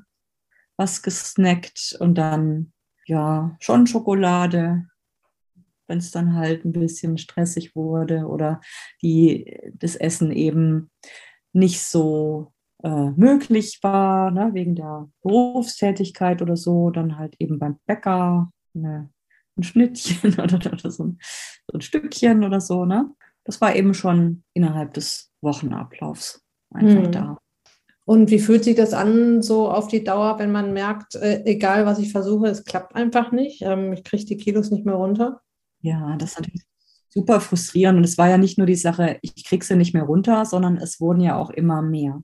was 0.76 1.02
gesnackt 1.02 1.96
und 2.00 2.16
dann 2.16 2.72
ja 3.06 3.56
schon 3.60 3.86
Schokolade, 3.86 4.86
wenn 5.86 5.98
es 5.98 6.10
dann 6.10 6.34
halt 6.34 6.64
ein 6.64 6.72
bisschen 6.72 7.18
stressig 7.18 7.76
wurde 7.76 8.26
oder 8.26 8.60
die, 9.02 9.72
das 9.74 9.96
Essen 9.96 10.32
eben 10.32 10.90
nicht 11.52 11.82
so 11.82 12.52
äh, 12.82 13.10
möglich 13.16 13.78
war, 13.82 14.30
ne, 14.30 14.50
wegen 14.52 14.74
der 14.74 15.08
Berufstätigkeit 15.22 16.42
oder 16.42 16.56
so, 16.56 16.90
dann 16.90 17.18
halt 17.18 17.34
eben 17.38 17.58
beim 17.58 17.78
Bäcker 17.86 18.50
eine, 18.74 19.10
ein 19.56 19.62
Schnittchen 19.62 20.34
oder, 20.40 20.56
oder 20.56 20.90
so, 20.90 21.04
ein, 21.04 21.18
so, 21.70 21.78
ein, 21.78 21.80
Stückchen 21.80 22.44
oder 22.44 22.60
so, 22.60 22.84
ne? 22.84 23.10
Das 23.44 23.60
war 23.60 23.76
eben 23.76 23.94
schon 23.94 24.42
innerhalb 24.54 24.94
des 24.94 25.30
Wochenablaufs 25.42 26.42
einfach 26.72 27.06
Mhm. 27.06 27.12
da. 27.12 27.38
Und 28.06 28.30
wie 28.30 28.38
fühlt 28.38 28.64
sich 28.64 28.76
das 28.76 28.92
an, 28.92 29.40
so 29.40 29.70
auf 29.70 29.88
die 29.88 30.04
Dauer, 30.04 30.38
wenn 30.38 30.52
man 30.52 30.72
merkt, 30.74 31.14
äh, 31.14 31.42
egal 31.44 31.86
was 31.86 31.98
ich 31.98 32.12
versuche, 32.12 32.48
es 32.48 32.64
klappt 32.64 32.94
einfach 32.94 33.32
nicht, 33.32 33.62
ähm, 33.62 33.94
ich 33.94 34.04
kriege 34.04 34.26
die 34.26 34.36
Kilos 34.36 34.70
nicht 34.70 34.84
mehr 34.84 34.96
runter? 34.96 35.40
Ja, 35.80 36.16
das 36.18 36.32
ist 36.32 36.38
natürlich 36.38 36.62
super 37.08 37.40
frustrierend. 37.40 37.96
Und 37.98 38.04
es 38.04 38.18
war 38.18 38.28
ja 38.28 38.36
nicht 38.36 38.58
nur 38.58 38.66
die 38.66 38.74
Sache, 38.74 39.18
ich 39.22 39.44
krieg 39.44 39.64
sie 39.64 39.76
nicht 39.76 39.94
mehr 39.94 40.02
runter, 40.02 40.44
sondern 40.44 40.76
es 40.76 41.00
wurden 41.00 41.20
ja 41.20 41.36
auch 41.36 41.50
immer 41.50 41.80
mehr. 41.80 42.20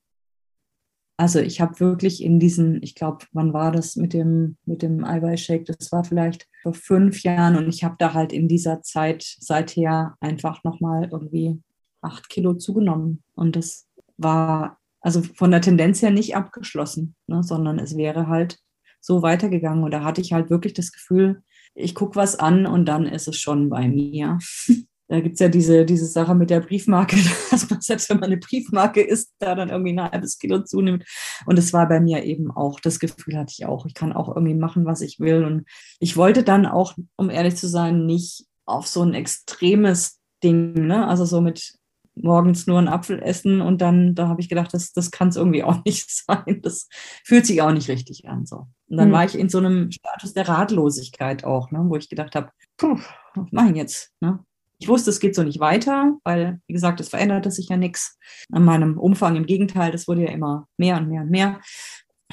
Also 1.16 1.38
ich 1.38 1.60
habe 1.60 1.80
wirklich 1.80 2.22
in 2.22 2.40
diesen, 2.40 2.82
ich 2.82 2.94
glaube, 2.94 3.26
wann 3.32 3.52
war 3.52 3.72
das 3.72 3.96
mit 3.96 4.12
dem, 4.12 4.56
mit 4.64 4.82
dem 4.82 5.04
Eiweißshake? 5.04 5.64
Das 5.64 5.92
war 5.92 6.02
vielleicht 6.04 6.48
vor 6.62 6.74
fünf 6.74 7.22
Jahren 7.22 7.56
und 7.56 7.68
ich 7.68 7.84
habe 7.84 7.96
da 7.98 8.14
halt 8.14 8.32
in 8.32 8.48
dieser 8.48 8.82
Zeit 8.82 9.22
seither 9.38 10.14
einfach 10.20 10.62
nochmal 10.64 11.08
irgendwie 11.10 11.60
acht 12.02 12.28
Kilo 12.28 12.54
zugenommen. 12.54 13.22
Und 13.34 13.56
das 13.56 13.88
war 14.16 14.78
also 15.00 15.22
von 15.22 15.50
der 15.50 15.60
Tendenz 15.60 16.02
her 16.02 16.10
nicht 16.10 16.36
abgeschlossen, 16.36 17.14
ne, 17.26 17.42
sondern 17.42 17.78
es 17.78 17.96
wäre 17.96 18.28
halt 18.28 18.58
so 19.00 19.22
weitergegangen. 19.22 19.84
Und 19.84 19.92
da 19.92 20.04
hatte 20.04 20.20
ich 20.20 20.32
halt 20.32 20.50
wirklich 20.50 20.74
das 20.74 20.92
Gefühl, 20.92 21.42
ich 21.74 21.94
gucke 21.94 22.16
was 22.16 22.36
an 22.36 22.66
und 22.66 22.86
dann 22.86 23.06
ist 23.06 23.28
es 23.28 23.38
schon 23.38 23.70
bei 23.70 23.88
mir. 23.88 24.38
Da 25.10 25.18
gibt 25.18 25.34
es 25.34 25.40
ja 25.40 25.48
diese, 25.48 25.84
diese 25.84 26.06
Sache 26.06 26.36
mit 26.36 26.50
der 26.50 26.60
Briefmarke, 26.60 27.16
dass 27.50 27.68
man 27.68 27.80
selbst 27.80 28.08
wenn 28.10 28.18
man 28.18 28.30
eine 28.30 28.36
Briefmarke 28.36 29.00
isst, 29.00 29.32
da 29.40 29.56
dann 29.56 29.68
irgendwie 29.68 29.92
ein 29.92 30.00
halbes 30.00 30.38
Kilo 30.38 30.60
zunimmt. 30.62 31.04
Und 31.46 31.58
es 31.58 31.72
war 31.72 31.88
bei 31.88 31.98
mir 31.98 32.22
eben 32.22 32.52
auch, 32.52 32.78
das 32.78 33.00
Gefühl 33.00 33.36
hatte 33.36 33.52
ich 33.58 33.66
auch, 33.66 33.86
ich 33.86 33.94
kann 33.94 34.12
auch 34.12 34.28
irgendwie 34.28 34.54
machen, 34.54 34.86
was 34.86 35.00
ich 35.00 35.18
will. 35.18 35.44
Und 35.44 35.66
ich 35.98 36.16
wollte 36.16 36.44
dann 36.44 36.64
auch, 36.64 36.94
um 37.16 37.28
ehrlich 37.28 37.56
zu 37.56 37.66
sein, 37.68 38.06
nicht 38.06 38.46
auf 38.66 38.86
so 38.86 39.02
ein 39.02 39.14
extremes 39.14 40.20
Ding, 40.44 40.86
ne? 40.86 41.08
also 41.08 41.24
so 41.24 41.40
mit 41.40 41.74
morgens 42.14 42.68
nur 42.68 42.78
einen 42.78 42.86
Apfel 42.88 43.20
essen 43.20 43.60
und 43.60 43.80
dann, 43.80 44.14
da 44.14 44.28
habe 44.28 44.40
ich 44.40 44.48
gedacht, 44.48 44.72
das, 44.74 44.92
das 44.92 45.10
kann 45.10 45.28
es 45.28 45.36
irgendwie 45.36 45.64
auch 45.64 45.84
nicht 45.84 46.08
sein. 46.08 46.60
Das 46.62 46.88
fühlt 47.24 47.46
sich 47.46 47.62
auch 47.62 47.72
nicht 47.72 47.88
richtig 47.88 48.28
an. 48.28 48.46
So. 48.46 48.68
Und 48.88 48.96
dann 48.96 49.06
Hm. 49.06 49.12
war 49.12 49.24
ich 49.24 49.36
in 49.36 49.48
so 49.48 49.58
einem 49.58 49.90
Status 49.90 50.34
der 50.34 50.46
Ratlosigkeit 50.46 51.42
auch, 51.42 51.72
ne, 51.72 51.80
wo 51.88 51.96
ich 51.96 52.08
gedacht 52.08 52.36
habe, 52.36 52.50
puh, 52.76 52.96
was 53.34 53.50
mache 53.50 53.70
ich 53.70 53.76
jetzt? 53.76 54.12
Ne? 54.20 54.38
Ich 54.80 54.88
wusste, 54.88 55.10
es 55.10 55.20
geht 55.20 55.34
so 55.34 55.42
nicht 55.42 55.60
weiter, 55.60 56.16
weil, 56.24 56.60
wie 56.66 56.72
gesagt, 56.72 57.00
es 57.00 57.10
veränderte 57.10 57.50
sich 57.50 57.68
ja 57.68 57.76
nichts 57.76 58.18
an 58.50 58.64
meinem 58.64 58.98
Umfang. 58.98 59.36
Im 59.36 59.44
Gegenteil, 59.46 59.92
das 59.92 60.08
wurde 60.08 60.22
ja 60.22 60.30
immer 60.30 60.66
mehr 60.78 60.96
und 60.96 61.08
mehr 61.08 61.20
und 61.22 61.30
mehr. 61.30 61.60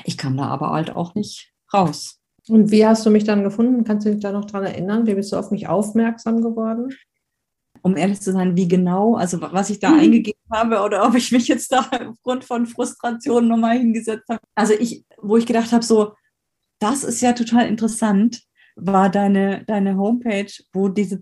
Ich 0.06 0.18
kam 0.18 0.38
da 0.38 0.46
aber 0.46 0.72
halt 0.72 0.96
auch 0.96 1.13
nicht 1.13 1.51
raus. 1.74 2.20
Und 2.48 2.72
wie 2.72 2.86
hast 2.86 3.06
du 3.06 3.10
mich 3.10 3.25
dann 3.25 3.44
gefunden? 3.44 3.84
Kannst 3.84 4.08
du 4.08 4.12
dich 4.12 4.22
da 4.22 4.32
noch 4.32 4.46
dran 4.46 4.63
erinnern? 4.63 5.06
Wie 5.06 5.16
bist 5.16 5.34
du 5.34 5.36
auf 5.38 5.51
mich 5.51 5.68
aufmerksam 5.68 6.42
geworden? 6.42 6.96
um 7.84 7.96
ehrlich 7.96 8.20
zu 8.20 8.32
sein, 8.34 8.58
wie 8.58 8.68
genau, 8.68 9.16
also 9.16 9.39
was 9.39 9.70
ich 9.70 9.80
da 9.80 9.92
Mhm. 9.92 10.00
eingegeben 10.00 10.42
habe 10.51 10.82
oder 10.82 11.08
ob 11.08 11.16
ich 11.16 11.32
mich 11.32 11.48
jetzt 11.48 11.72
da 11.72 11.89
aufgrund 12.10 12.44
von 12.44 12.66
Frustration 12.66 13.48
nochmal 13.48 13.77
hingesetzt 13.77 14.25
habe. 14.30 14.42
Also 14.56 14.74
ich, 14.74 15.06
wo 15.22 15.38
ich 15.38 15.46
gedacht 15.46 15.72
habe, 15.72 15.86
so, 15.86 16.13
das 16.80 17.04
ist 17.04 17.22
ja 17.22 17.34
total 17.34 17.68
interessant, 17.68 18.42
war 18.75 19.10
deine, 19.10 19.63
deine 19.66 19.96
Homepage, 19.96 20.51
wo 20.74 20.89
diese 20.89 21.22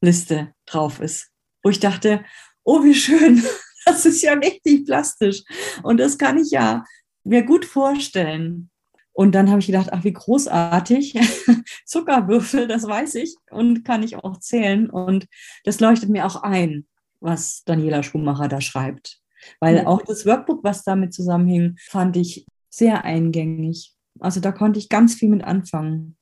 Zuckerwürfelliste 0.00 0.54
drauf 0.66 1.00
ist. 1.00 1.30
Wo 1.62 1.70
ich 1.70 1.80
dachte, 1.80 2.24
oh, 2.64 2.82
wie 2.82 2.94
schön, 2.94 3.42
das 3.86 4.06
ist 4.06 4.22
ja 4.22 4.34
richtig 4.34 4.86
plastisch. 4.86 5.42
Und 5.82 5.98
das 5.98 6.18
kann 6.18 6.38
ich 6.38 6.50
ja 6.50 6.84
mir 7.24 7.42
gut 7.42 7.64
vorstellen. 7.64 8.70
Und 9.12 9.34
dann 9.34 9.50
habe 9.50 9.60
ich 9.60 9.66
gedacht, 9.66 9.92
ach, 9.92 10.04
wie 10.04 10.12
großartig. 10.12 11.14
Zuckerwürfel, 11.84 12.66
das 12.66 12.86
weiß 12.86 13.16
ich 13.16 13.36
und 13.50 13.84
kann 13.84 14.02
ich 14.02 14.16
auch 14.16 14.38
zählen. 14.38 14.88
Und 14.88 15.26
das 15.64 15.80
leuchtet 15.80 16.08
mir 16.08 16.26
auch 16.26 16.42
ein, 16.42 16.86
was 17.20 17.62
Daniela 17.64 18.02
Schumacher 18.02 18.48
da 18.48 18.60
schreibt. 18.60 19.18
Weil 19.58 19.86
auch 19.86 20.02
das 20.02 20.26
Workbook, 20.26 20.62
was 20.62 20.84
damit 20.84 21.12
zusammenhing, 21.14 21.76
fand 21.88 22.16
ich 22.16 22.46
sehr 22.68 23.04
eingängig. 23.04 23.94
Also 24.20 24.40
da 24.40 24.52
konnte 24.52 24.78
ich 24.78 24.88
ganz 24.88 25.14
viel 25.14 25.30
mit 25.30 25.42
anfangen. 25.44 26.16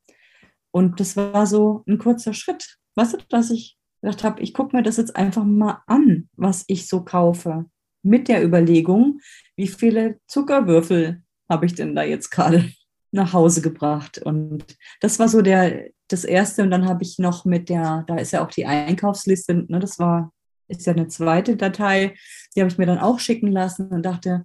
Und 0.71 1.01
das 1.01 1.17
war 1.17 1.47
so 1.47 1.83
ein 1.87 1.99
kurzer 1.99 2.33
Schritt. 2.33 2.79
Weißt 2.99 3.13
du, 3.13 3.19
dass 3.29 3.53
ich 3.53 3.79
gedacht 4.03 4.25
habe, 4.25 4.43
ich 4.43 4.53
gucke 4.53 4.77
mir 4.77 4.83
das 4.83 4.97
jetzt 4.97 5.15
einfach 5.15 5.45
mal 5.45 5.83
an, 5.87 6.29
was 6.37 6.65
ich 6.67 6.89
so 6.89 7.05
kaufe. 7.05 7.67
Mit 8.03 8.27
der 8.27 8.45
Überlegung, 8.45 9.21
wie 9.55 9.69
viele 9.69 10.19
Zuckerwürfel 10.27 11.23
habe 11.49 11.67
ich 11.67 11.77
denn 11.77 11.95
da 11.95 12.03
jetzt 12.03 12.31
gerade 12.31 12.69
nach 13.13 13.33
Hause 13.33 13.63
gebracht. 13.63 14.19
Und 14.19 14.65
das 15.01 15.21
war 15.21 15.29
so 15.29 15.43
der, 15.43 15.91
das 16.09 16.25
erste. 16.25 16.65
Und 16.65 16.73
dann 16.73 16.89
habe 16.89 17.05
ich 17.05 17.21
noch 17.21 17.45
mit 17.45 17.69
der, 17.69 18.03
da 18.09 18.17
ist 18.17 18.33
ja 18.33 18.45
auch 18.45 18.51
die 18.51 18.67
Einkaufsliste, 18.67 19.55
ne, 19.69 19.79
das 19.79 20.01
war, 20.01 20.33
ist 20.67 20.85
ja 20.85 20.93
eine 20.93 21.07
zweite 21.07 21.57
Datei, 21.57 22.17
die 22.57 22.61
habe 22.61 22.69
ich 22.69 22.79
mir 22.79 22.87
dann 22.87 22.99
auch 22.99 23.21
schicken 23.21 23.53
lassen 23.53 23.91
und 23.91 24.03
dachte, 24.03 24.45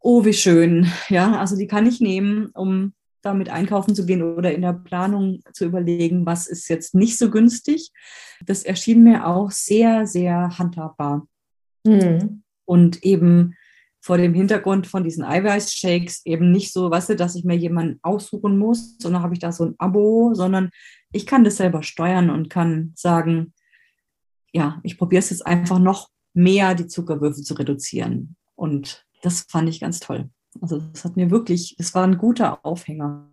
oh, 0.00 0.26
wie 0.26 0.34
schön. 0.34 0.86
Ja, 1.08 1.38
also 1.38 1.56
die 1.56 1.66
kann 1.66 1.86
ich 1.86 2.02
nehmen, 2.02 2.50
um 2.52 2.92
damit 3.24 3.48
einkaufen 3.48 3.94
zu 3.94 4.06
gehen 4.06 4.22
oder 4.22 4.52
in 4.52 4.62
der 4.62 4.72
Planung 4.72 5.40
zu 5.52 5.64
überlegen, 5.64 6.26
was 6.26 6.46
ist 6.46 6.68
jetzt 6.68 6.94
nicht 6.94 7.18
so 7.18 7.30
günstig. 7.30 7.90
Das 8.44 8.62
erschien 8.62 9.02
mir 9.02 9.26
auch 9.26 9.50
sehr, 9.50 10.06
sehr 10.06 10.58
handhabbar. 10.58 11.26
Mhm. 11.84 12.42
Und 12.64 13.02
eben 13.04 13.54
vor 14.00 14.18
dem 14.18 14.34
Hintergrund 14.34 14.86
von 14.86 15.02
diesen 15.02 15.24
Eiweißshakes 15.24 16.26
eben 16.26 16.50
nicht 16.50 16.72
so, 16.72 16.90
weißt 16.90 17.10
du, 17.10 17.16
dass 17.16 17.34
ich 17.36 17.44
mir 17.44 17.56
jemanden 17.56 18.00
aussuchen 18.02 18.58
muss, 18.58 18.96
sondern 18.98 19.22
habe 19.22 19.32
ich 19.32 19.40
da 19.40 19.50
so 19.50 19.64
ein 19.64 19.74
Abo, 19.78 20.34
sondern 20.34 20.70
ich 21.10 21.24
kann 21.24 21.44
das 21.44 21.56
selber 21.56 21.82
steuern 21.82 22.28
und 22.28 22.50
kann 22.50 22.92
sagen, 22.96 23.54
ja, 24.52 24.78
ich 24.82 24.98
probiere 24.98 25.20
es 25.20 25.30
jetzt 25.30 25.46
einfach 25.46 25.78
noch 25.78 26.10
mehr, 26.34 26.74
die 26.74 26.86
Zuckerwürfel 26.86 27.42
zu 27.42 27.54
reduzieren. 27.54 28.36
Und 28.54 29.06
das 29.22 29.46
fand 29.48 29.70
ich 29.70 29.80
ganz 29.80 30.00
toll. 30.00 30.28
Also 30.60 30.78
das 30.92 31.04
hat 31.04 31.16
mir 31.16 31.30
wirklich, 31.30 31.74
das 31.78 31.94
war 31.94 32.04
ein 32.04 32.18
guter 32.18 32.64
Aufhänger. 32.64 33.30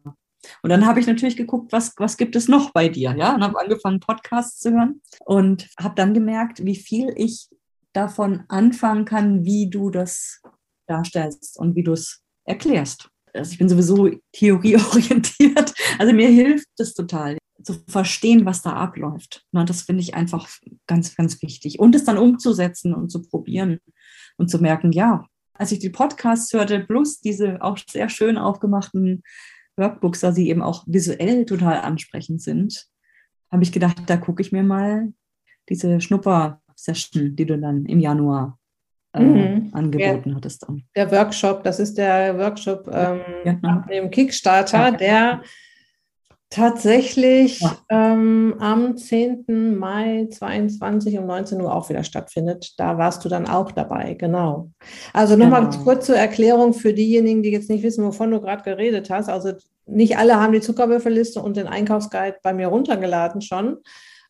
Und 0.64 0.70
dann 0.70 0.86
habe 0.86 1.00
ich 1.00 1.08
natürlich 1.08 1.38
geguckt, 1.38 1.72
was, 1.72 1.94
was 1.98 2.18
gibt 2.18 2.36
es 2.36 2.48
noch 2.48 2.72
bei 2.72 2.90
dir, 2.90 3.16
ja, 3.16 3.36
und 3.36 3.44
habe 3.44 3.60
angefangen, 3.60 4.00
Podcasts 4.00 4.60
zu 4.60 4.72
hören 4.72 5.02
und 5.26 5.70
habe 5.80 5.96
dann 5.96 6.14
gemerkt, 6.14 6.66
wie 6.66 6.76
viel 6.76 7.14
ich 7.16 7.48
davon 7.94 8.44
anfangen 8.48 9.06
kann, 9.06 9.46
wie 9.46 9.70
du 9.70 9.90
das 9.92 10.42
darstellst 10.88 11.60
und 11.60 11.76
wie 11.76 11.84
du 11.84 11.94
es 11.94 12.24
erklärst. 12.46 13.10
Also 13.34 13.52
ich 13.52 13.60
bin 13.60 13.70
sowieso 13.70 14.10
theorieorientiert. 14.34 15.74
Also 16.00 16.14
mir 16.14 16.30
hilft 16.30 16.68
es 16.78 16.94
total, 16.94 17.38
zu 17.64 17.74
verstehen, 17.88 18.46
was 18.46 18.62
da 18.62 18.74
abläuft. 18.74 19.46
Na, 19.52 19.64
das 19.66 19.84
finde 19.84 20.02
ich 20.02 20.16
einfach 20.16 20.50
ganz, 20.88 21.16
ganz 21.16 21.42
wichtig. 21.42 21.80
Und 21.80 21.96
es 21.96 22.06
dann 22.06 22.18
umzusetzen 22.18 22.94
und 22.94 23.10
zu 23.10 23.22
probieren 23.22 23.80
und 24.38 24.50
zu 24.50 24.60
merken, 24.60 24.92
ja, 24.92 25.26
als 25.62 25.72
ich 25.72 25.78
die 25.78 25.92
Podcasts 25.92 26.52
hörte, 26.54 26.80
plus 26.80 27.20
diese 27.22 27.62
auch 27.62 27.78
sehr 27.88 28.10
schön 28.10 28.40
aufgemachten 28.40 29.22
Workbooks, 29.78 30.20
da 30.22 30.32
sie 30.32 30.50
eben 30.50 30.64
auch 30.64 30.84
visuell 30.88 31.46
total 31.46 31.82
ansprechend 31.82 32.42
sind, 32.42 32.88
habe 33.52 33.62
ich 33.62 33.72
gedacht, 33.72 33.98
da 34.08 34.18
gucke 34.18 34.42
ich 34.42 34.52
mir 34.52 34.64
mal 34.64 35.14
diese 35.70 36.02
Schnupper-Session, 36.02 37.36
die 37.36 37.46
du 37.46 37.60
dann 37.60 37.86
im 37.86 38.00
Januar 38.00 38.58
äh, 39.14 39.22
Mhm. 39.22 39.70
angeboten 39.74 40.36
hattest 40.36 40.64
dann. 40.68 40.82
Der 40.96 41.12
Workshop, 41.12 41.64
das 41.64 41.80
ist 41.80 41.96
der 41.98 42.38
Workshop 42.40 42.88
ähm, 42.92 43.20
Ja, 43.46 43.60
ab 43.62 43.88
dem 43.88 44.10
Kickstarter, 44.10 44.78
Ja. 44.90 44.92
der 44.92 45.42
tatsächlich 46.52 47.60
Ja. 47.62 47.78
ähm, 47.90 48.56
am 48.60 48.96
10. 48.98 49.78
Mai 49.80 50.28
22 50.30 51.18
um 51.18 51.26
19 51.26 51.60
Uhr 51.62 51.74
auch 51.74 51.90
wieder 51.90 52.04
stattfindet. 52.04 52.74
Da 52.78 52.98
warst 52.98 53.26
du 53.26 53.30
dann 53.30 53.48
auch 53.48 53.72
dabei, 53.72 54.14
genau. 54.14 54.70
Also 55.14 55.36
nochmal 55.36 55.70
Genau. 55.70 55.84
kurz 55.84 56.06
zur 56.06 56.18
Erklärung 56.18 56.74
für 56.74 56.94
diejenigen, 56.94 57.42
die 57.42 57.50
jetzt 57.52 57.70
nicht 57.70 57.84
wissen, 57.84 58.06
wovon 58.06 58.30
du 58.32 58.40
gerade 58.42 58.64
geredet 58.64 59.10
hast. 59.10 59.30
Also 59.30 59.54
nicht 59.88 60.18
alle 60.18 60.40
haben 60.40 60.54
die 60.54 60.62
Zuckerwürfelliste 60.62 61.42
und 61.42 61.58
den 61.58 61.68
Einkaufsguide 61.68 62.38
bei 62.44 62.54
mir 62.54 62.68
runtergeladen 62.68 63.42
schon. 63.42 63.78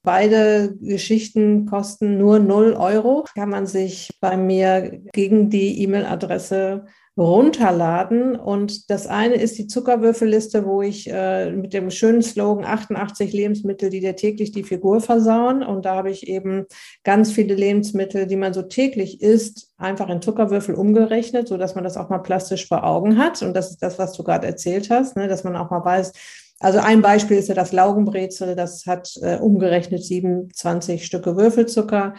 Beide 0.03 0.75
Geschichten 0.81 1.65
kosten 1.67 2.17
nur 2.17 2.39
0 2.39 2.73
Euro. 2.73 3.25
Kann 3.35 3.49
man 3.49 3.67
sich 3.67 4.09
bei 4.19 4.35
mir 4.37 4.99
gegen 5.13 5.49
die 5.49 5.83
E-Mail-Adresse 5.83 6.85
runterladen. 7.21 8.35
Und 8.35 8.89
das 8.89 9.05
eine 9.05 9.35
ist 9.35 9.57
die 9.57 9.67
Zuckerwürfelliste, 9.67 10.65
wo 10.65 10.81
ich 10.81 11.07
äh, 11.09 11.51
mit 11.51 11.73
dem 11.73 11.91
schönen 11.91 12.23
Slogan 12.23 12.65
88 12.65 13.31
Lebensmittel, 13.31 13.89
die 13.89 13.99
dir 13.99 14.15
täglich 14.15 14.51
die 14.51 14.63
Figur 14.63 15.01
versauen. 15.01 15.61
Und 15.63 15.85
da 15.85 15.95
habe 15.95 16.09
ich 16.09 16.27
eben 16.27 16.65
ganz 17.03 17.31
viele 17.31 17.53
Lebensmittel, 17.53 18.25
die 18.25 18.35
man 18.35 18.53
so 18.53 18.63
täglich 18.63 19.21
isst, 19.21 19.69
einfach 19.77 20.09
in 20.09 20.21
Zuckerwürfel 20.21 20.73
umgerechnet, 20.73 21.47
sodass 21.47 21.75
man 21.75 21.83
das 21.83 21.95
auch 21.95 22.09
mal 22.09 22.19
plastisch 22.19 22.67
vor 22.67 22.83
Augen 22.83 23.17
hat. 23.17 23.41
Und 23.43 23.53
das 23.53 23.69
ist 23.69 23.83
das, 23.83 23.99
was 23.99 24.13
du 24.13 24.23
gerade 24.23 24.47
erzählt 24.47 24.89
hast, 24.89 25.15
ne? 25.15 25.27
dass 25.27 25.43
man 25.43 25.55
auch 25.55 25.69
mal 25.69 25.85
weiß, 25.85 26.13
also 26.59 26.77
ein 26.77 27.01
Beispiel 27.01 27.37
ist 27.37 27.49
ja 27.49 27.55
das 27.55 27.71
Laugenbrezel, 27.71 28.55
das 28.55 28.85
hat 28.85 29.11
äh, 29.21 29.37
umgerechnet 29.37 30.03
27 30.03 31.05
Stücke 31.05 31.35
Würfelzucker. 31.35 32.13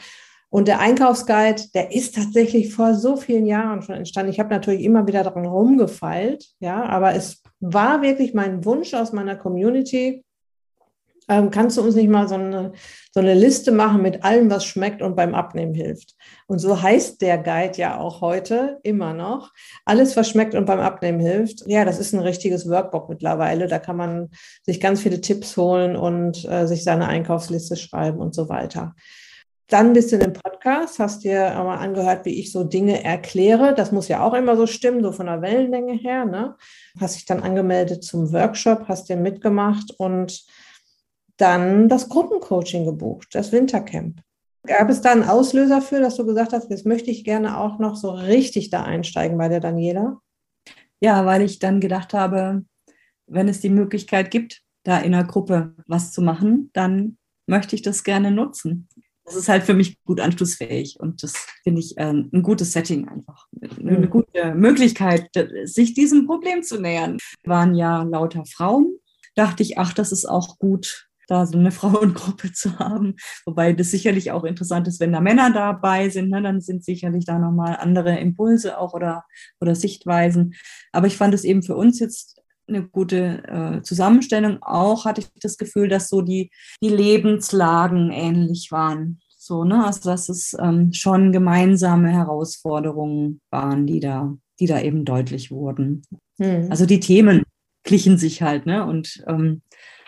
Und 0.52 0.68
der 0.68 0.80
Einkaufsguide, 0.80 1.62
der 1.74 1.92
ist 1.92 2.14
tatsächlich 2.14 2.74
vor 2.74 2.94
so 2.94 3.16
vielen 3.16 3.46
Jahren 3.46 3.80
schon 3.80 3.96
entstanden. 3.96 4.30
Ich 4.30 4.38
habe 4.38 4.50
natürlich 4.50 4.84
immer 4.84 5.06
wieder 5.06 5.24
daran 5.24 5.46
rumgefeilt, 5.46 6.46
ja, 6.60 6.84
aber 6.84 7.14
es 7.14 7.42
war 7.60 8.02
wirklich 8.02 8.34
mein 8.34 8.64
Wunsch 8.64 8.92
aus 8.94 9.12
meiner 9.12 9.36
Community, 9.36 10.24
Ähm, 11.28 11.50
kannst 11.50 11.76
du 11.76 11.82
uns 11.82 11.94
nicht 11.94 12.10
mal 12.10 12.26
so 12.26 12.34
eine, 12.34 12.72
so 13.14 13.20
eine 13.20 13.34
Liste 13.34 13.70
machen 13.70 14.02
mit 14.02 14.24
allem, 14.24 14.50
was 14.50 14.64
schmeckt 14.64 15.02
und 15.02 15.14
beim 15.14 15.34
Abnehmen 15.34 15.72
hilft? 15.72 16.16
Und 16.48 16.58
so 16.58 16.82
heißt 16.82 17.22
der 17.22 17.38
Guide 17.38 17.78
ja 17.78 17.98
auch 17.98 18.20
heute 18.20 18.80
immer 18.82 19.14
noch. 19.14 19.52
Alles, 19.84 20.16
was 20.16 20.28
schmeckt 20.28 20.54
und 20.56 20.66
beim 20.66 20.80
Abnehmen 20.80 21.20
hilft. 21.20 21.62
Ja, 21.66 21.84
das 21.84 22.00
ist 22.00 22.12
ein 22.12 22.20
richtiges 22.20 22.68
Workbook 22.68 23.08
mittlerweile. 23.08 23.68
Da 23.68 23.78
kann 23.78 23.96
man 23.96 24.30
sich 24.66 24.80
ganz 24.80 25.00
viele 25.00 25.20
Tipps 25.20 25.56
holen 25.56 25.96
und 25.96 26.44
äh, 26.44 26.66
sich 26.66 26.82
seine 26.82 27.06
Einkaufsliste 27.06 27.76
schreiben 27.76 28.18
und 28.18 28.34
so 28.34 28.48
weiter. 28.48 28.94
Dann 29.68 29.92
bist 29.92 30.12
du 30.12 30.16
in 30.16 30.22
dem 30.22 30.32
Podcast, 30.32 30.98
hast 30.98 31.24
dir 31.24 31.52
aber 31.52 31.78
angehört, 31.78 32.24
wie 32.26 32.38
ich 32.38 32.52
so 32.52 32.64
Dinge 32.64 33.02
erkläre. 33.02 33.74
Das 33.74 33.92
muss 33.92 34.08
ja 34.08 34.22
auch 34.22 34.34
immer 34.34 34.56
so 34.56 34.66
stimmen, 34.66 35.02
so 35.02 35.12
von 35.12 35.26
der 35.26 35.40
Wellenlänge 35.40 35.94
her. 35.94 36.24
Ne? 36.24 36.56
Hast 37.00 37.16
dich 37.16 37.24
dann 37.24 37.42
angemeldet 37.42 38.04
zum 38.04 38.32
Workshop, 38.32 38.88
hast 38.88 39.08
den 39.08 39.22
mitgemacht 39.22 39.94
und 39.98 40.44
dann 41.36 41.88
das 41.88 42.08
Gruppencoaching 42.08 42.84
gebucht, 42.84 43.28
das 43.32 43.52
Wintercamp. 43.52 44.20
Gab 44.64 44.88
es 44.90 45.00
da 45.00 45.10
einen 45.10 45.24
Auslöser 45.24 45.82
für, 45.82 46.00
dass 46.00 46.16
du 46.16 46.24
gesagt 46.24 46.52
hast, 46.52 46.70
jetzt 46.70 46.86
möchte 46.86 47.10
ich 47.10 47.24
gerne 47.24 47.58
auch 47.58 47.78
noch 47.78 47.96
so 47.96 48.10
richtig 48.10 48.70
da 48.70 48.84
einsteigen 48.84 49.36
bei 49.36 49.48
der 49.48 49.58
Daniela? 49.58 50.20
Ja, 51.00 51.26
weil 51.26 51.42
ich 51.42 51.58
dann 51.58 51.80
gedacht 51.80 52.14
habe, 52.14 52.64
wenn 53.26 53.48
es 53.48 53.60
die 53.60 53.70
Möglichkeit 53.70 54.30
gibt, 54.30 54.62
da 54.84 54.98
in 54.98 55.14
einer 55.14 55.24
Gruppe 55.24 55.74
was 55.86 56.12
zu 56.12 56.22
machen, 56.22 56.70
dann 56.74 57.18
möchte 57.46 57.74
ich 57.74 57.82
das 57.82 58.04
gerne 58.04 58.30
nutzen. 58.30 58.88
Das 59.24 59.36
ist 59.36 59.48
halt 59.48 59.62
für 59.62 59.74
mich 59.74 60.02
gut 60.04 60.20
anschlussfähig 60.20 60.98
und 60.98 61.22
das 61.22 61.34
finde 61.62 61.80
ich 61.80 61.96
äh, 61.96 62.12
ein 62.12 62.42
gutes 62.42 62.72
Setting 62.72 63.08
einfach. 63.08 63.46
Eine 63.78 63.98
mhm. 63.98 64.10
gute 64.10 64.54
Möglichkeit, 64.54 65.30
sich 65.64 65.94
diesem 65.94 66.26
Problem 66.26 66.62
zu 66.62 66.80
nähern. 66.80 67.18
Waren 67.44 67.74
ja 67.74 68.02
lauter 68.02 68.44
Frauen. 68.46 68.98
Dachte 69.34 69.62
ich, 69.62 69.78
ach, 69.78 69.94
das 69.94 70.12
ist 70.12 70.26
auch 70.26 70.58
gut, 70.58 71.08
da 71.28 71.46
so 71.46 71.58
eine 71.58 71.70
Frauengruppe 71.72 72.52
zu 72.52 72.78
haben. 72.78 73.16
Wobei 73.46 73.72
das 73.72 73.90
sicherlich 73.90 74.30
auch 74.30 74.44
interessant 74.44 74.88
ist, 74.88 75.00
wenn 75.00 75.12
da 75.12 75.20
Männer 75.20 75.52
dabei 75.52 76.08
sind, 76.08 76.30
ne, 76.30 76.42
dann 76.42 76.60
sind 76.60 76.84
sicherlich 76.84 77.24
da 77.24 77.38
nochmal 77.38 77.76
andere 77.76 78.18
Impulse 78.18 78.78
auch 78.78 78.92
oder, 78.92 79.24
oder 79.60 79.74
Sichtweisen. 79.74 80.54
Aber 80.92 81.06
ich 81.06 81.16
fand 81.16 81.34
es 81.34 81.44
eben 81.44 81.62
für 81.62 81.76
uns 81.76 81.98
jetzt 82.00 82.41
eine 82.68 82.86
gute 82.86 83.42
äh, 83.48 83.82
Zusammenstellung. 83.82 84.58
Auch 84.62 85.04
hatte 85.04 85.20
ich 85.20 85.28
das 85.40 85.56
Gefühl, 85.56 85.88
dass 85.88 86.08
so 86.08 86.22
die, 86.22 86.50
die 86.82 86.88
Lebenslagen 86.88 88.10
ähnlich 88.10 88.68
waren. 88.70 89.20
So, 89.36 89.64
ne? 89.64 89.84
Also 89.84 90.08
dass 90.08 90.28
es 90.28 90.56
ähm, 90.60 90.92
schon 90.92 91.32
gemeinsame 91.32 92.10
Herausforderungen 92.10 93.40
waren, 93.50 93.86
die 93.86 94.00
da, 94.00 94.36
die 94.60 94.66
da 94.66 94.80
eben 94.80 95.04
deutlich 95.04 95.50
wurden. 95.50 96.02
Hm. 96.38 96.68
Also 96.70 96.86
die 96.86 97.00
Themen 97.00 97.42
glichen 97.82 98.18
sich 98.18 98.42
halt, 98.42 98.66
ne? 98.66 98.86
Und 98.86 99.22
ähm, 99.26 99.62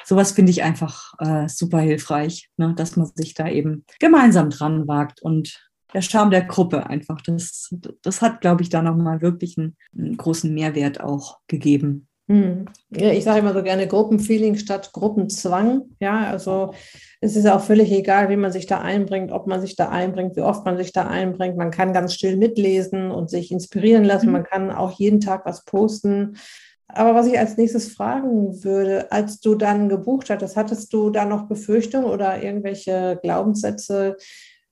sowas 0.04 0.32
finde 0.32 0.50
ich 0.50 0.62
einfach 0.62 1.14
äh, 1.18 1.48
super 1.48 1.80
hilfreich, 1.80 2.48
ne? 2.56 2.74
dass 2.76 2.96
man 2.96 3.10
sich 3.14 3.34
da 3.34 3.48
eben 3.48 3.84
gemeinsam 3.98 4.50
dran 4.50 4.86
wagt 4.86 5.22
und 5.22 5.60
der 5.92 6.02
Charme 6.02 6.30
der 6.30 6.44
Gruppe 6.44 6.86
einfach. 6.86 7.20
Das, 7.20 7.72
das 8.02 8.20
hat, 8.20 8.40
glaube 8.40 8.62
ich, 8.62 8.68
da 8.68 8.82
nochmal 8.82 9.22
wirklich 9.22 9.56
einen, 9.56 9.76
einen, 9.96 10.16
großen 10.16 10.52
Mehrwert 10.52 11.00
auch 11.00 11.38
gegeben. 11.46 12.08
Hm. 12.26 12.64
Ja, 12.90 13.10
ich 13.10 13.24
sage 13.24 13.40
immer 13.40 13.52
so 13.52 13.62
gerne 13.62 13.86
Gruppenfeeling 13.86 14.56
statt 14.56 14.90
Gruppenzwang. 14.92 15.82
Ja, 16.00 16.26
also 16.30 16.72
es 17.20 17.36
ist 17.36 17.46
auch 17.46 17.60
völlig 17.60 17.92
egal, 17.92 18.30
wie 18.30 18.36
man 18.36 18.52
sich 18.52 18.66
da 18.66 18.80
einbringt, 18.80 19.30
ob 19.30 19.46
man 19.46 19.60
sich 19.60 19.76
da 19.76 19.90
einbringt, 19.90 20.36
wie 20.36 20.40
oft 20.40 20.64
man 20.64 20.76
sich 20.78 20.92
da 20.92 21.06
einbringt. 21.06 21.56
Man 21.56 21.70
kann 21.70 21.92
ganz 21.92 22.14
still 22.14 22.36
mitlesen 22.36 23.10
und 23.10 23.28
sich 23.28 23.50
inspirieren 23.50 24.04
lassen. 24.04 24.26
Mhm. 24.26 24.32
Man 24.32 24.44
kann 24.44 24.70
auch 24.70 24.92
jeden 24.92 25.20
Tag 25.20 25.44
was 25.44 25.64
posten. 25.64 26.36
Aber 26.88 27.14
was 27.14 27.26
ich 27.26 27.38
als 27.38 27.56
nächstes 27.56 27.92
fragen 27.92 28.62
würde, 28.62 29.10
als 29.10 29.40
du 29.40 29.54
dann 29.54 29.88
gebucht 29.88 30.30
hattest, 30.30 30.56
hattest 30.56 30.92
du 30.92 31.10
da 31.10 31.24
noch 31.24 31.48
Befürchtungen 31.48 32.06
oder 32.06 32.42
irgendwelche 32.42 33.18
Glaubenssätze, 33.22 34.16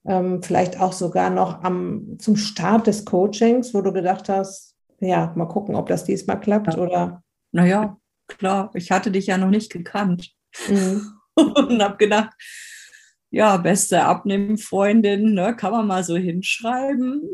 ähm, 0.06 0.42
vielleicht 0.42 0.80
auch 0.80 0.92
sogar 0.92 1.30
noch 1.30 1.62
am, 1.62 2.16
zum 2.18 2.36
Start 2.36 2.86
des 2.86 3.04
Coachings, 3.04 3.74
wo 3.74 3.80
du 3.82 3.92
gedacht 3.92 4.28
hast, 4.28 4.74
ja, 5.00 5.32
mal 5.36 5.46
gucken, 5.46 5.74
ob 5.74 5.88
das 5.88 6.04
diesmal 6.04 6.40
klappt 6.40 6.78
oder? 6.78 7.22
Naja, 7.52 7.98
klar, 8.26 8.70
ich 8.74 8.90
hatte 8.90 9.10
dich 9.10 9.26
ja 9.26 9.38
noch 9.38 9.50
nicht 9.50 9.70
gekannt 9.70 10.32
mhm. 10.68 11.12
und 11.34 11.82
habe 11.82 11.96
gedacht, 11.98 12.30
ja, 13.30 13.56
beste 13.56 14.04
Abnehmfreundin, 14.04 15.32
ne, 15.34 15.56
kann 15.56 15.72
man 15.72 15.86
mal 15.86 16.04
so 16.04 16.16
hinschreiben. 16.16 17.32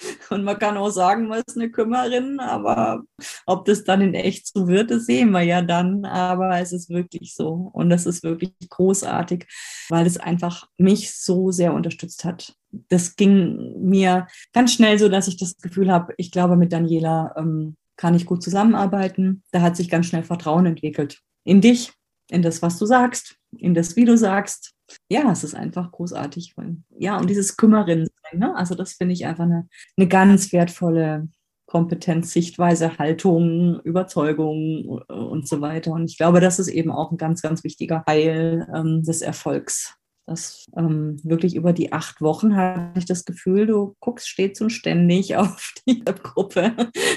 Und 0.30 0.44
man 0.44 0.58
kann 0.58 0.76
auch 0.76 0.90
sagen, 0.90 1.26
man 1.26 1.42
ist 1.44 1.56
eine 1.56 1.70
Kümmerin, 1.70 2.38
aber 2.38 3.02
ob 3.46 3.64
das 3.64 3.82
dann 3.82 4.00
in 4.00 4.14
echt 4.14 4.46
so 4.46 4.68
wird, 4.68 4.90
das 4.92 5.06
sehen 5.06 5.30
wir 5.30 5.42
ja 5.42 5.60
dann. 5.60 6.04
Aber 6.04 6.60
es 6.60 6.72
ist 6.72 6.88
wirklich 6.88 7.34
so. 7.34 7.70
Und 7.72 7.90
das 7.90 8.06
ist 8.06 8.22
wirklich 8.22 8.52
großartig, 8.68 9.46
weil 9.88 10.06
es 10.06 10.16
einfach 10.16 10.68
mich 10.76 11.14
so 11.14 11.50
sehr 11.50 11.74
unterstützt 11.74 12.24
hat. 12.24 12.54
Das 12.88 13.16
ging 13.16 13.74
mir 13.80 14.28
ganz 14.52 14.72
schnell 14.72 14.98
so, 14.98 15.08
dass 15.08 15.28
ich 15.28 15.36
das 15.36 15.56
Gefühl 15.56 15.90
habe, 15.90 16.14
ich 16.16 16.30
glaube, 16.30 16.56
mit 16.56 16.72
Daniela 16.72 17.34
ähm, 17.36 17.76
kann 17.98 18.14
ich 18.14 18.24
gut 18.24 18.42
zusammenarbeiten. 18.42 19.42
Da 19.52 19.60
hat 19.60 19.76
sich 19.76 19.90
ganz 19.90 20.06
schnell 20.06 20.22
Vertrauen 20.22 20.64
entwickelt. 20.64 21.20
In 21.44 21.60
dich, 21.60 21.92
in 22.30 22.40
das, 22.40 22.62
was 22.62 22.78
du 22.78 22.86
sagst, 22.86 23.36
in 23.58 23.74
das, 23.74 23.96
wie 23.96 24.06
du 24.06 24.16
sagst, 24.16 24.72
ja, 25.10 25.30
es 25.30 25.44
ist 25.44 25.54
einfach 25.54 25.92
großartig. 25.92 26.54
Ja, 26.98 27.18
und 27.18 27.28
dieses 27.28 27.58
Kümmerinnen 27.58 28.08
ne? 28.32 28.54
also 28.56 28.74
das 28.74 28.94
finde 28.94 29.12
ich 29.14 29.26
einfach 29.26 29.44
eine, 29.44 29.68
eine 29.96 30.08
ganz 30.08 30.52
wertvolle 30.52 31.28
Kompetenz, 31.66 32.32
Sichtweise, 32.32 32.96
Haltung, 32.98 33.80
Überzeugung 33.80 35.02
äh, 35.08 35.12
und 35.12 35.46
so 35.46 35.60
weiter. 35.60 35.92
Und 35.92 36.06
ich 36.06 36.16
glaube, 36.16 36.40
das 36.40 36.58
ist 36.58 36.68
eben 36.68 36.90
auch 36.90 37.10
ein 37.10 37.18
ganz, 37.18 37.42
ganz 37.42 37.62
wichtiger 37.62 38.02
Teil 38.06 38.66
ähm, 38.74 39.02
des 39.02 39.20
Erfolgs. 39.20 39.97
Das 40.28 40.66
ähm, 40.76 41.16
wirklich 41.24 41.56
über 41.56 41.72
die 41.72 41.90
acht 41.90 42.20
Wochen 42.20 42.54
hatte 42.54 42.98
ich 42.98 43.06
das 43.06 43.24
Gefühl, 43.24 43.66
du 43.66 43.96
guckst 43.98 44.28
stets 44.28 44.60
und 44.60 44.70
ständig 44.70 45.36
auf 45.36 45.72
die 45.86 46.04
Gruppe 46.04 46.74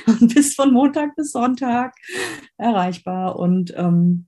und 0.07 0.33
bist 0.33 0.55
von 0.55 0.71
Montag 0.71 1.15
bis 1.17 1.33
Sonntag 1.33 1.93
erreichbar. 2.57 3.37
Und 3.37 3.73
ähm, 3.75 4.27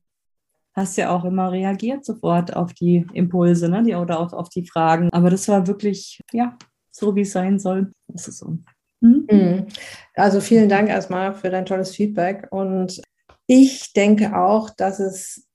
hast 0.74 0.98
ja 0.98 1.12
auch 1.12 1.24
immer 1.24 1.52
reagiert 1.52 2.04
sofort 2.04 2.56
auf 2.56 2.74
die 2.74 3.06
Impulse 3.14 3.70
ne? 3.70 3.84
die, 3.84 3.96
oder 3.96 4.20
auch 4.20 4.34
auf 4.34 4.50
die 4.50 4.68
Fragen. 4.68 5.10
Aber 5.14 5.30
das 5.30 5.48
war 5.48 5.66
wirklich, 5.68 6.20
ja, 6.34 6.58
so 6.92 7.16
wie 7.16 7.22
es 7.22 7.32
sein 7.32 7.60
soll. 7.60 7.92
Das 8.08 8.28
ist 8.28 8.40
so. 8.40 8.58
Hm? 9.02 9.28
Mhm. 9.30 9.68
Also 10.16 10.42
vielen 10.42 10.68
Dank 10.68 10.90
erstmal 10.90 11.34
für 11.34 11.50
dein 11.50 11.66
tolles 11.66 11.96
Feedback. 11.96 12.48
Und 12.52 13.02
ich 13.48 13.94
denke 13.94 14.38
auch, 14.38 14.70
dass 14.72 15.00
es 15.00 15.48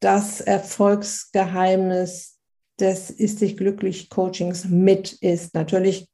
das 0.00 0.40
Erfolgsgeheimnis 0.40 2.39
des 2.80 3.10
Ist 3.10 3.40
dich 3.40 3.56
glücklich 3.56 4.10
Coachings 4.10 4.66
mit 4.66 5.12
ist. 5.12 5.54
Natürlich 5.54 6.08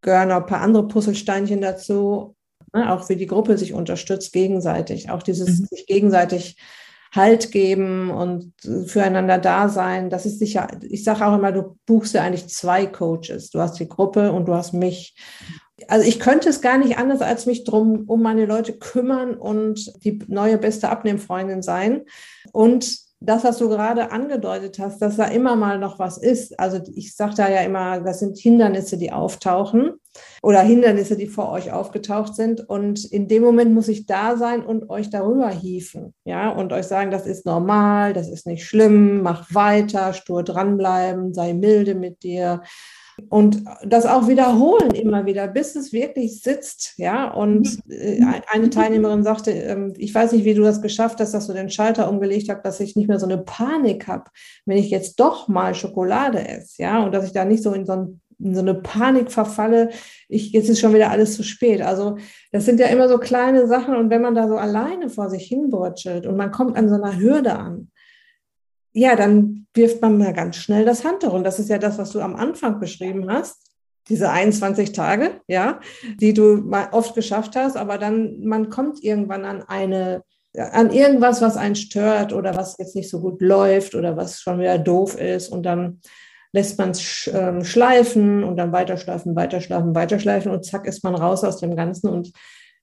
gehören 0.00 0.28
noch 0.28 0.36
ein 0.36 0.46
paar 0.46 0.60
andere 0.60 0.86
Puzzlesteinchen 0.86 1.60
dazu, 1.60 2.36
ne? 2.72 2.92
auch 2.92 3.08
wie 3.08 3.16
die 3.16 3.26
Gruppe 3.26 3.58
sich 3.58 3.72
unterstützt 3.72 4.32
gegenseitig, 4.32 5.10
auch 5.10 5.22
dieses 5.22 5.60
mhm. 5.60 5.66
sich 5.66 5.86
gegenseitig 5.86 6.56
Halt 7.14 7.52
geben 7.52 8.10
und 8.10 8.52
füreinander 8.86 9.38
da 9.38 9.70
sein. 9.70 10.10
Das 10.10 10.26
ist 10.26 10.38
sicher, 10.38 10.68
ich 10.82 11.04
sage 11.04 11.26
auch 11.26 11.34
immer, 11.34 11.52
du 11.52 11.78
buchst 11.86 12.12
ja 12.12 12.22
eigentlich 12.22 12.48
zwei 12.48 12.84
Coaches. 12.84 13.48
Du 13.50 13.60
hast 13.60 13.80
die 13.80 13.88
Gruppe 13.88 14.30
und 14.30 14.46
du 14.46 14.52
hast 14.52 14.74
mich. 14.74 15.16
Also 15.86 16.06
ich 16.06 16.20
könnte 16.20 16.50
es 16.50 16.60
gar 16.60 16.76
nicht 16.76 16.98
anders, 16.98 17.22
als 17.22 17.46
mich 17.46 17.64
drum 17.64 18.04
um 18.08 18.20
meine 18.20 18.44
Leute 18.44 18.74
kümmern 18.74 19.34
und 19.34 20.04
die 20.04 20.18
neue 20.26 20.58
beste 20.58 20.90
Abnehmfreundin 20.90 21.62
sein. 21.62 22.02
Und 22.52 22.98
das, 23.20 23.42
was 23.42 23.58
du 23.58 23.68
gerade 23.68 24.12
angedeutet 24.12 24.78
hast, 24.78 25.02
dass 25.02 25.16
da 25.16 25.24
immer 25.24 25.56
mal 25.56 25.78
noch 25.78 25.98
was 25.98 26.18
ist. 26.18 26.58
Also 26.58 26.80
ich 26.94 27.16
sage 27.16 27.34
da 27.36 27.48
ja 27.48 27.62
immer, 27.62 28.00
das 28.00 28.20
sind 28.20 28.38
Hindernisse, 28.38 28.96
die 28.96 29.12
auftauchen 29.12 29.94
oder 30.42 30.60
Hindernisse, 30.60 31.16
die 31.16 31.26
vor 31.26 31.50
euch 31.50 31.72
aufgetaucht 31.72 32.36
sind. 32.36 32.68
Und 32.68 33.04
in 33.04 33.26
dem 33.26 33.42
Moment 33.42 33.74
muss 33.74 33.88
ich 33.88 34.06
da 34.06 34.36
sein 34.36 34.64
und 34.64 34.88
euch 34.88 35.10
darüber 35.10 35.50
hieven, 35.50 36.14
ja, 36.24 36.50
und 36.50 36.72
euch 36.72 36.86
sagen, 36.86 37.10
das 37.10 37.26
ist 37.26 37.44
normal, 37.44 38.12
das 38.12 38.28
ist 38.28 38.46
nicht 38.46 38.64
schlimm, 38.64 39.22
mach 39.22 39.52
weiter, 39.52 40.12
stur 40.12 40.44
dranbleiben, 40.44 41.34
sei 41.34 41.54
milde 41.54 41.96
mit 41.96 42.22
dir. 42.22 42.62
Und 43.28 43.64
das 43.84 44.06
auch 44.06 44.28
wiederholen 44.28 44.92
immer 44.92 45.26
wieder, 45.26 45.48
bis 45.48 45.76
es 45.76 45.92
wirklich 45.92 46.40
sitzt. 46.42 46.94
Ja, 46.96 47.30
und 47.30 47.80
äh, 47.90 48.20
eine 48.52 48.70
Teilnehmerin 48.70 49.22
sagte, 49.22 49.50
ähm, 49.50 49.92
ich 49.96 50.14
weiß 50.14 50.32
nicht, 50.32 50.44
wie 50.44 50.54
du 50.54 50.62
das 50.62 50.80
geschafft 50.80 51.20
hast, 51.20 51.32
dass 51.32 51.46
du 51.46 51.52
den 51.52 51.70
Schalter 51.70 52.08
umgelegt 52.08 52.48
hast, 52.48 52.62
dass 52.64 52.80
ich 52.80 52.96
nicht 52.96 53.08
mehr 53.08 53.18
so 53.18 53.26
eine 53.26 53.38
Panik 53.38 54.06
habe, 54.06 54.24
wenn 54.66 54.78
ich 54.78 54.90
jetzt 54.90 55.20
doch 55.20 55.48
mal 55.48 55.74
Schokolade 55.74 56.46
esse. 56.46 56.82
Ja, 56.82 57.04
und 57.04 57.12
dass 57.12 57.26
ich 57.26 57.32
da 57.32 57.44
nicht 57.44 57.62
so 57.62 57.72
in 57.72 57.86
so 57.86 57.92
ein 57.92 58.20
in 58.40 58.54
so 58.54 58.60
eine 58.60 58.74
Panik 58.74 59.32
verfalle, 59.32 59.90
ich, 60.28 60.52
jetzt 60.52 60.68
ist 60.68 60.78
schon 60.78 60.94
wieder 60.94 61.10
alles 61.10 61.34
zu 61.34 61.42
spät. 61.42 61.82
Also 61.82 62.18
das 62.52 62.64
sind 62.64 62.78
ja 62.78 62.86
immer 62.86 63.08
so 63.08 63.18
kleine 63.18 63.66
Sachen 63.66 63.96
und 63.96 64.10
wenn 64.10 64.22
man 64.22 64.34
da 64.34 64.46
so 64.46 64.56
alleine 64.56 65.10
vor 65.10 65.28
sich 65.28 65.46
hinwurzelt 65.46 66.26
und 66.26 66.36
man 66.36 66.52
kommt 66.52 66.76
an 66.76 66.88
so 66.88 66.94
einer 66.94 67.18
Hürde 67.18 67.58
an, 67.58 67.90
ja, 68.92 69.16
dann 69.16 69.66
wirft 69.74 70.02
man 70.02 70.18
mal 70.18 70.32
ganz 70.32 70.56
schnell 70.56 70.84
das 70.84 71.04
Handtuch. 71.04 71.32
Und 71.32 71.44
das 71.44 71.58
ist 71.58 71.68
ja 71.68 71.78
das, 71.78 71.98
was 71.98 72.10
du 72.10 72.20
am 72.20 72.36
Anfang 72.36 72.80
beschrieben 72.80 73.30
hast. 73.30 73.62
Diese 74.08 74.30
21 74.30 74.92
Tage, 74.92 75.40
ja, 75.48 75.80
die 76.20 76.32
du 76.32 76.70
oft 76.92 77.14
geschafft 77.14 77.56
hast, 77.56 77.76
aber 77.76 77.98
dann, 77.98 78.40
man 78.40 78.70
kommt 78.70 79.04
irgendwann 79.04 79.44
an 79.44 79.62
eine 79.62 80.22
an 80.56 80.90
irgendwas, 80.90 81.40
was 81.42 81.56
einen 81.56 81.76
stört 81.76 82.32
oder 82.32 82.56
was 82.56 82.76
jetzt 82.78 82.96
nicht 82.96 83.10
so 83.10 83.20
gut 83.20 83.40
läuft 83.42 83.94
oder 83.94 84.16
was 84.16 84.40
schon 84.40 84.58
wieder 84.58 84.78
doof 84.78 85.20
ist 85.20 85.50
und 85.50 85.62
dann 85.64 86.00
lässt 86.52 86.78
man 86.78 86.90
es 86.90 87.30
ähm, 87.32 87.64
schleifen 87.64 88.42
und 88.42 88.56
dann 88.56 88.72
weiterschleifen, 88.72 89.36
weiterschleifen, 89.36 89.94
weiterschleifen 89.94 90.50
und 90.50 90.64
zack 90.64 90.86
ist 90.86 91.04
man 91.04 91.14
raus 91.14 91.44
aus 91.44 91.58
dem 91.58 91.76
Ganzen. 91.76 92.08
Und 92.08 92.32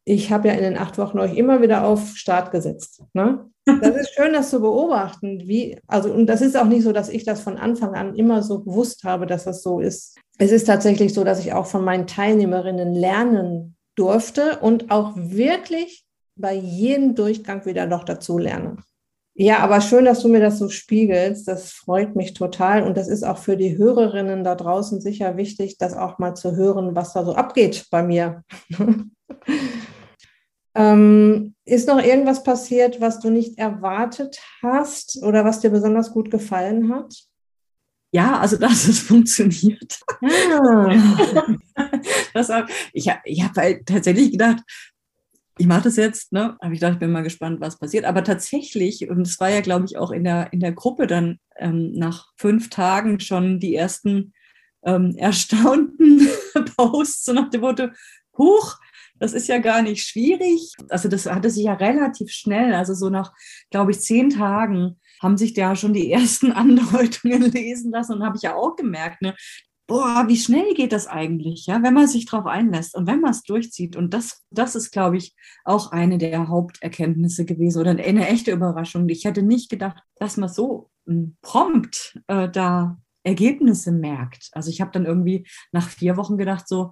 ich 0.06 0.32
habe 0.32 0.48
ja 0.48 0.54
in 0.54 0.62
den 0.62 0.78
acht 0.78 0.98
Wochen 1.00 1.20
euch 1.20 1.36
immer 1.36 1.62
wieder 1.62 1.84
auf 1.84 2.16
Start 2.16 2.52
gesetzt. 2.52 3.02
Ne? 3.14 3.50
Das 3.66 3.96
ist 3.96 4.14
schön, 4.14 4.34
das 4.34 4.52
zu 4.52 4.62
beobachten. 4.62 5.42
Wie, 5.48 5.80
also, 5.88 6.14
und 6.14 6.28
das 6.28 6.42
ist 6.42 6.56
auch 6.56 6.68
nicht 6.68 6.84
so, 6.84 6.94
dass 6.94 7.10
ich 7.10 7.26
das 7.26 7.42
von 7.42 7.58
Anfang 7.58 7.96
an 7.96 8.16
immer 8.16 8.44
so 8.44 8.64
gewusst 8.64 9.04
habe, 9.04 9.26
dass 9.26 9.46
das 9.46 9.64
so 9.64 9.80
ist. 9.80 10.18
Es 10.38 10.52
ist 10.52 10.66
tatsächlich 10.66 11.14
so, 11.14 11.24
dass 11.24 11.40
ich 11.40 11.54
auch 11.54 11.66
von 11.66 11.84
meinen 11.84 12.06
Teilnehmerinnen 12.06 12.94
lernen 12.94 13.76
durfte 13.96 14.60
und 14.60 14.92
auch 14.92 15.14
wirklich 15.16 16.06
bei 16.36 16.54
jedem 16.54 17.16
Durchgang 17.16 17.66
wieder 17.66 17.88
noch 17.88 18.04
dazu 18.04 18.38
lerne. 18.38 18.78
Ja, 19.38 19.60
aber 19.60 19.82
schön, 19.82 20.06
dass 20.06 20.22
du 20.22 20.30
mir 20.30 20.40
das 20.40 20.60
so 20.60 20.70
spiegelst. 20.70 21.48
Das 21.48 21.72
freut 21.72 22.16
mich 22.16 22.34
total. 22.34 22.84
Und 22.84 22.96
das 22.96 23.08
ist 23.08 23.24
auch 23.24 23.38
für 23.38 23.58
die 23.58 23.78
Hörerinnen 23.78 24.44
da 24.44 24.56
draußen 24.56 25.02
sicher 25.02 25.36
wichtig, 25.36 25.78
das 25.78 25.94
auch 25.94 26.20
mal 26.20 26.36
zu 26.36 26.56
hören, 26.56 26.96
was 26.96 27.14
da 27.14 27.26
so 27.26 27.34
abgeht 27.34 27.88
bei 27.90 28.04
mir. 28.04 28.44
ähm, 30.76 31.56
ist 31.66 31.88
noch 31.88 32.02
irgendwas 32.02 32.44
passiert, 32.44 33.02
was 33.02 33.20
du 33.20 33.30
nicht 33.30 33.58
erwartet 33.58 34.40
hast 34.62 35.24
oder 35.24 35.46
was 35.46 35.62
dir 35.62 35.70
besonders 35.70 36.12
gut 36.12 36.30
gefallen 36.30 36.94
hat? 36.94 37.14
Ja, 38.12 38.40
also 38.40 38.58
dass 38.58 38.88
es 38.88 39.00
funktioniert. 39.00 40.00
Ah. 40.22 40.94
das, 42.34 42.52
ich 42.94 43.12
ich 43.26 43.44
habe 43.44 43.62
halt 43.62 43.86
tatsächlich 43.86 44.32
gedacht, 44.32 44.64
ich 45.58 45.68
mache 45.68 45.84
das 45.84 45.96
jetzt, 45.96 46.34
ne? 46.34 46.58
Aber 46.60 46.74
ich 46.74 46.80
dachte, 46.80 46.94
ich 46.94 47.00
bin 47.00 47.12
mal 47.12 47.24
gespannt, 47.24 47.62
was 47.62 47.80
passiert. 47.80 48.06
Aber 48.06 48.24
tatsächlich, 48.24 49.10
und 49.10 49.22
es 49.22 49.40
war 49.40 49.50
ja, 49.50 49.62
glaube 49.62 49.86
ich, 49.86 49.98
auch 49.98 50.12
in 50.12 50.26
der, 50.26 50.52
in 50.52 50.60
der 50.60 50.74
Gruppe 50.74 51.08
dann 51.08 51.40
ähm, 51.58 51.94
nach 51.94 52.28
fünf 52.38 52.70
Tagen 52.70 53.20
schon 53.22 53.60
die 53.60 53.76
ersten 53.76 54.34
ähm, 54.84 55.16
erstaunten 55.18 56.28
Posts, 56.78 57.26
so 57.26 57.34
nach 57.34 57.50
dem 57.50 57.62
Motto, 57.62 57.88
Huch, 58.38 58.78
das 59.20 59.34
ist 59.34 59.48
ja 59.48 59.60
gar 59.60 59.82
nicht 59.82 60.06
schwierig. 60.06 60.74
Also 60.90 61.10
das 61.10 61.26
hatte 61.26 61.50
sich 61.50 61.66
ja 61.66 61.74
relativ 61.74 62.32
schnell, 62.32 62.74
also 62.74 62.94
so 62.94 63.10
nach, 63.10 63.34
glaube 63.72 63.92
ich, 63.92 64.02
zehn 64.02 64.30
Tagen 64.30 65.00
haben 65.22 65.38
sich 65.38 65.54
da 65.54 65.76
schon 65.76 65.94
die 65.94 66.12
ersten 66.12 66.52
Andeutungen 66.52 67.52
lesen 67.52 67.92
lassen 67.92 68.14
und 68.14 68.24
habe 68.24 68.38
ich 68.38 68.44
ja 68.44 68.56
auch 68.56 68.76
gemerkt, 68.76 69.22
ne, 69.22 69.36
boah, 69.88 70.26
wie 70.28 70.38
schnell 70.38 70.74
geht 70.74 70.92
das 70.92 71.08
eigentlich, 71.08 71.68
ja, 71.68 71.82
wenn 71.84 71.94
man 71.94 72.08
sich 72.08 72.26
darauf 72.26 72.48
einlässt 72.48 72.96
und 72.96 73.08
wenn 73.08 73.22
man 73.22 73.32
es 73.32 73.44
durchzieht. 73.44 73.96
Und 73.96 74.14
das, 74.14 74.44
das 74.50 74.76
ist, 74.76 74.92
glaube 74.92 75.18
ich, 75.18 75.36
auch 75.64 75.92
eine 75.92 76.18
der 76.18 76.48
Haupterkenntnisse 76.48 77.46
gewesen 77.46 77.80
oder 77.80 77.92
eine 77.92 78.28
echte 78.28 78.52
Überraschung. 78.52 79.08
Ich 79.10 79.26
hätte 79.26 79.44
nicht 79.44 79.70
gedacht, 79.70 80.02
dass 80.16 80.38
man 80.38 80.50
so 80.50 80.90
hm, 81.06 81.38
prompt 81.42 82.20
äh, 82.28 82.50
da 82.50 82.98
Ergebnisse 83.24 83.92
merkt. 83.92 84.50
Also 84.54 84.70
ich 84.70 84.82
habe 84.82 84.92
dann 84.92 85.06
irgendwie 85.06 85.48
nach 85.72 85.90
vier 85.90 86.18
Wochen 86.18 86.38
gedacht, 86.38 86.68
so, 86.68 86.92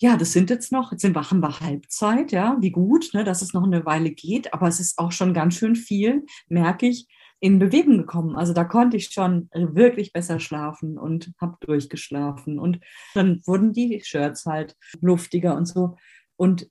ja, 0.00 0.16
das 0.16 0.32
sind 0.32 0.48
jetzt 0.48 0.72
noch, 0.72 0.92
jetzt 0.92 1.02
sind 1.02 1.14
wir, 1.14 1.30
haben 1.30 1.40
wir 1.40 1.60
Halbzeit, 1.60 2.32
ja, 2.32 2.56
wie 2.60 2.70
gut, 2.70 3.10
ne, 3.12 3.22
dass 3.22 3.42
es 3.42 3.52
noch 3.52 3.64
eine 3.64 3.84
Weile 3.84 4.10
geht, 4.10 4.54
aber 4.54 4.66
es 4.66 4.80
ist 4.80 4.98
auch 4.98 5.12
schon 5.12 5.34
ganz 5.34 5.54
schön 5.54 5.76
viel, 5.76 6.24
merke 6.48 6.86
ich, 6.86 7.06
in 7.38 7.58
Bewegung 7.58 7.98
gekommen. 7.98 8.36
Also 8.36 8.52
da 8.52 8.64
konnte 8.64 8.96
ich 8.96 9.10
schon 9.10 9.48
wirklich 9.52 10.12
besser 10.12 10.40
schlafen 10.40 10.98
und 10.98 11.32
habe 11.40 11.56
durchgeschlafen. 11.60 12.58
Und 12.58 12.80
dann 13.14 13.40
wurden 13.46 13.72
die 13.72 14.00
Shirts 14.02 14.44
halt 14.44 14.76
luftiger 15.00 15.56
und 15.56 15.66
so. 15.66 15.96
Und 16.36 16.70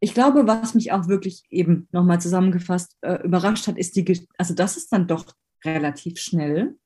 ich 0.00 0.14
glaube, 0.14 0.46
was 0.46 0.74
mich 0.74 0.92
auch 0.92 1.08
wirklich 1.08 1.42
eben 1.50 1.88
nochmal 1.90 2.20
zusammengefasst 2.20 2.96
äh, 3.02 3.24
überrascht 3.24 3.66
hat, 3.66 3.76
ist 3.76 3.96
die, 3.96 4.28
also 4.38 4.54
dass 4.54 4.76
es 4.76 4.88
dann 4.88 5.08
doch 5.08 5.26
relativ 5.64 6.18
schnell 6.18 6.76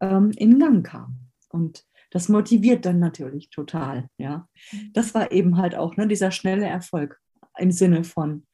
ähm, 0.00 0.30
in 0.36 0.58
Gang 0.58 0.86
kam. 0.86 1.30
Und 1.50 1.84
das 2.10 2.28
motiviert 2.28 2.86
dann 2.86 2.98
natürlich 2.98 3.50
total, 3.50 4.08
ja. 4.18 4.48
Das 4.92 5.14
war 5.14 5.32
eben 5.32 5.58
halt 5.58 5.74
auch 5.74 5.96
ne, 5.96 6.06
dieser 6.06 6.30
schnelle 6.30 6.66
Erfolg 6.66 7.20
im 7.58 7.72
Sinne 7.72 8.04
von, 8.04 8.46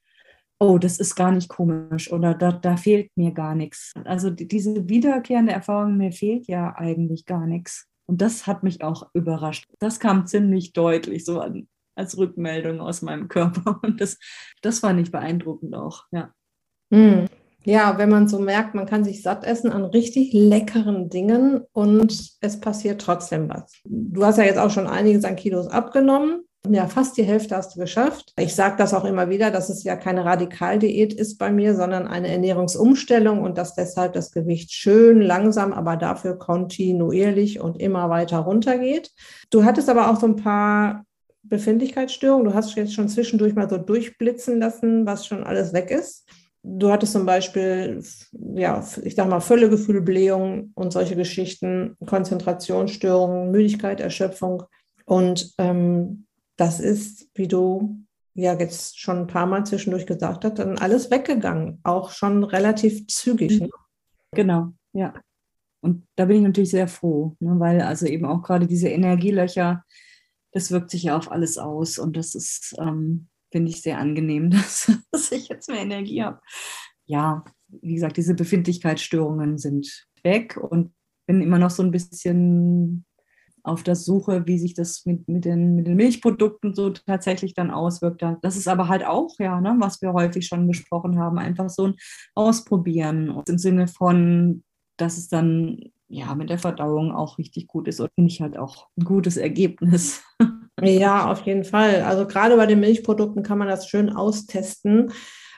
oh, 0.59 0.79
das 0.79 0.99
ist 0.99 1.14
gar 1.14 1.33
nicht 1.33 1.49
komisch 1.49 2.12
oder 2.12 2.35
da, 2.35 2.53
da 2.53 2.77
fehlt 2.77 3.11
mir 3.17 3.33
gar 3.33 3.55
nichts. 3.55 3.93
Also 4.05 4.31
die, 4.31 4.49
diese 4.49 4.88
wiederkehrende 4.88 5.53
Erfahrung, 5.53 5.97
mir 5.97 6.12
fehlt 6.12 6.47
ja 6.47 6.75
eigentlich 6.77 7.27
gar 7.27 7.47
nichts. 7.47 7.88
Und 8.07 8.21
das 8.21 8.47
hat 8.47 8.62
mich 8.62 8.83
auch 8.83 9.09
überrascht. 9.14 9.67
Das 9.79 9.99
kam 9.99 10.27
ziemlich 10.27 10.73
deutlich 10.73 11.25
so 11.25 11.40
an, 11.40 11.69
als 11.97 12.19
Rückmeldung 12.19 12.81
aus 12.81 13.03
meinem 13.03 13.29
Körper. 13.29 13.81
Und 13.83 14.01
das, 14.01 14.19
das 14.62 14.81
fand 14.81 15.01
ich 15.01 15.11
beeindruckend 15.11 15.75
auch, 15.75 16.05
ja. 16.11 16.33
Hm. 16.93 17.27
Ja, 17.64 17.96
wenn 17.96 18.11
man 18.11 18.29
so 18.29 18.38
merkt, 18.38 18.74
man 18.74 18.87
kann 18.87 19.05
sich 19.05 19.22
satt 19.22 19.44
essen 19.44 19.72
an 19.72 19.85
richtig 19.85 20.33
leckeren 20.33 21.09
Dingen 21.09 21.62
und 21.72 22.37
es 22.40 22.61
passiert 22.61 23.00
trotzdem 23.00 23.48
was. 23.48 23.72
Du 23.85 24.24
hast 24.24 24.37
ja 24.37 24.44
jetzt 24.44 24.59
auch 24.59 24.70
schon 24.70 24.87
einiges 24.87 25.24
an 25.24 25.37
Kilos 25.37 25.68
abgenommen. 25.68 26.42
Ja, 26.68 26.87
fast 26.87 27.18
die 27.18 27.24
Hälfte 27.24 27.57
hast 27.57 27.77
du 27.77 27.81
geschafft. 27.81 28.33
Ich 28.38 28.55
sage 28.55 28.77
das 28.79 28.94
auch 28.94 29.05
immer 29.05 29.29
wieder, 29.29 29.50
dass 29.50 29.68
es 29.68 29.85
ja 29.85 29.96
keine 29.96 30.24
Radikaldiät 30.24 31.12
ist 31.12 31.37
bei 31.37 31.53
mir, 31.53 31.74
sondern 31.74 32.07
eine 32.07 32.29
Ernährungsumstellung 32.29 33.42
und 33.42 33.59
dass 33.59 33.74
deshalb 33.74 34.14
das 34.14 34.31
Gewicht 34.31 34.72
schön 34.72 35.20
langsam, 35.20 35.74
aber 35.74 35.96
dafür 35.96 36.38
kontinuierlich 36.38 37.61
und 37.61 37.81
immer 37.81 38.09
weiter 38.09 38.38
runtergeht. 38.38 39.11
Du 39.50 39.64
hattest 39.64 39.90
aber 39.90 40.11
auch 40.11 40.18
so 40.18 40.27
ein 40.27 40.37
paar 40.37 41.05
Befindlichkeitsstörungen. 41.42 42.46
Du 42.46 42.55
hast 42.55 42.74
jetzt 42.77 42.94
schon 42.94 43.11
zwischendurch 43.11 43.55
mal 43.55 43.68
so 43.68 43.77
durchblitzen 43.77 44.59
lassen, 44.59 45.05
was 45.05 45.27
schon 45.27 45.44
alles 45.44 45.74
weg 45.74 45.90
ist. 45.90 46.27
Du 46.66 46.90
hattest 46.90 47.12
zum 47.12 47.27
Beispiel, 47.27 48.03
ja, 48.55 48.83
ich 49.03 49.14
sag 49.14 49.29
mal, 49.29 49.40
Völlegefühl, 49.40 50.00
Blähung 50.00 50.72
und 50.74 50.94
solche 50.94 51.14
Geschichten, 51.14 51.94
Konzentrationsstörungen, 52.07 53.50
Müdigkeit, 53.50 54.00
Erschöpfung. 54.00 54.62
Und 55.05 55.53
ähm, 55.59 56.27
das 56.57 56.81
ist, 56.81 57.29
wie 57.35 57.48
du 57.48 57.98
ja 58.33 58.59
jetzt 58.59 58.98
schon 58.98 59.18
ein 59.18 59.27
paar 59.27 59.46
Mal 59.46 59.66
zwischendurch 59.66 60.07
gesagt 60.07 60.44
hast, 60.44 60.59
dann 60.59 60.79
alles 60.79 61.11
weggegangen, 61.11 61.81
auch 61.83 62.11
schon 62.11 62.44
relativ 62.44 63.07
zügig. 63.09 63.61
Ne? 63.61 63.68
Genau, 64.33 64.72
ja. 64.94 65.12
Und 65.83 66.07
da 66.16 66.24
bin 66.24 66.38
ich 66.38 66.42
natürlich 66.42 66.70
sehr 66.70 66.88
froh, 66.88 67.37
ne, 67.40 67.61
weil 67.61 67.83
also 67.83 68.07
eben 68.07 68.24
auch 68.24 68.42
gerade 68.42 68.66
diese 68.66 68.88
Energielöcher, 68.88 69.85
das 70.53 70.70
wirkt 70.70 70.90
sich 70.90 71.03
ja 71.03 71.16
auf 71.18 71.31
alles 71.31 71.59
aus 71.59 71.98
und 71.98 72.16
das 72.16 72.35
ist, 72.35 72.74
ähm, 72.79 73.29
finde 73.55 73.71
ich, 73.71 73.83
sehr 73.83 73.99
angenehm, 73.99 74.51
dass, 74.51 74.90
dass 75.12 75.31
ich 75.31 75.49
jetzt 75.49 75.69
mehr 75.69 75.81
Energie 75.81 76.25
habe. 76.25 76.40
Ja, 77.07 77.45
wie 77.69 77.95
gesagt, 77.95 78.17
diese 78.17 78.35
Befindlichkeitsstörungen 78.35 79.59
sind 79.59 80.09
weg 80.25 80.57
und 80.57 80.93
bin 81.27 81.40
immer 81.40 81.61
noch 81.61 81.71
so 81.71 81.85
ein 81.85 81.93
bisschen 81.93 83.05
auf 83.62 83.85
der 83.85 83.95
Suche, 83.95 84.45
wie 84.47 84.59
sich 84.59 84.75
das 84.75 85.07
mit, 85.07 85.29
mit, 85.29 85.45
den, 85.45 85.77
mit 85.77 85.87
den 85.87 85.95
Milchprodukten 85.95 86.75
so 86.75 86.90
tatsächlich 86.90 87.55
dann 87.55 87.71
auswirkt. 87.71 88.23
Das 88.43 88.57
ist 88.57 88.67
aber 88.67 88.88
halt 88.88 89.07
auch, 89.07 89.38
ja, 89.38 89.61
ne, 89.61 89.77
was 89.79 90.03
wir 90.03 90.12
häufig 90.12 90.49
schon 90.49 90.67
besprochen 90.67 91.19
haben, 91.19 91.38
einfach 91.38 91.71
so 91.71 91.87
ein 91.87 91.95
Ausprobieren 92.35 93.40
im 93.49 93.59
Sinne 93.59 93.87
von, 93.87 94.64
dass 94.97 95.17
es 95.17 95.29
dann 95.29 95.79
ja 96.09 96.35
mit 96.35 96.51
der 96.51 96.59
Verdauung 96.59 97.12
auch 97.12 97.38
richtig 97.38 97.69
gut 97.69 97.87
ist 97.87 98.01
und 98.01 98.11
finde 98.17 98.31
ich 98.31 98.40
halt 98.40 98.59
auch 98.59 98.88
ein 98.99 99.05
gutes 99.05 99.37
Ergebnis. 99.37 100.25
Ja, 100.87 101.31
auf 101.31 101.42
jeden 101.42 101.64
Fall. 101.64 102.03
Also 102.03 102.27
gerade 102.27 102.57
bei 102.57 102.66
den 102.66 102.81
Milchprodukten 102.81 103.42
kann 103.42 103.59
man 103.59 103.68
das 103.68 103.88
schön 103.88 104.11
austesten. 104.11 105.12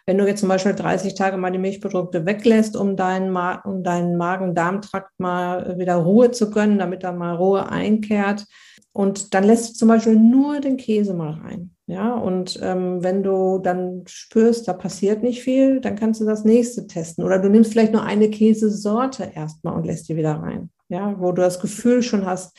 Wenn 0.06 0.18
du 0.18 0.26
jetzt 0.26 0.40
zum 0.40 0.48
Beispiel 0.48 0.74
30 0.74 1.14
Tage 1.14 1.36
mal 1.36 1.50
die 1.50 1.58
Milchprodukte 1.58 2.26
weglässt, 2.26 2.76
um 2.76 2.96
deinen, 2.96 3.30
Ma 3.30 3.56
um 3.62 3.82
deinen 3.82 4.16
Magen-Darm-Trakt 4.16 5.18
mal 5.18 5.78
wieder 5.78 5.96
Ruhe 5.96 6.30
zu 6.30 6.50
gönnen, 6.50 6.78
damit 6.78 7.02
da 7.02 7.12
mal 7.12 7.34
Ruhe 7.34 7.68
einkehrt. 7.68 8.46
Und 8.92 9.34
dann 9.34 9.44
lässt 9.44 9.70
du 9.70 9.74
zum 9.74 9.88
Beispiel 9.88 10.16
nur 10.16 10.60
den 10.60 10.76
Käse 10.76 11.12
mal 11.12 11.32
rein. 11.32 11.72
Ja, 11.88 12.14
und 12.14 12.58
ähm, 12.62 13.02
wenn 13.02 13.22
du 13.22 13.58
dann 13.58 14.04
spürst, 14.06 14.66
da 14.66 14.72
passiert 14.72 15.22
nicht 15.22 15.42
viel, 15.42 15.80
dann 15.80 15.96
kannst 15.96 16.20
du 16.20 16.24
das 16.24 16.44
nächste 16.44 16.86
testen. 16.86 17.22
Oder 17.24 17.38
du 17.38 17.48
nimmst 17.48 17.72
vielleicht 17.72 17.92
nur 17.92 18.02
eine 18.02 18.30
Käsesorte 18.30 19.30
erstmal 19.34 19.74
und 19.74 19.86
lässt 19.86 20.08
die 20.08 20.16
wieder 20.16 20.34
rein. 20.34 20.70
Ja, 20.88 21.14
wo 21.18 21.32
du 21.32 21.42
das 21.42 21.60
Gefühl 21.60 22.02
schon 22.02 22.26
hast, 22.26 22.56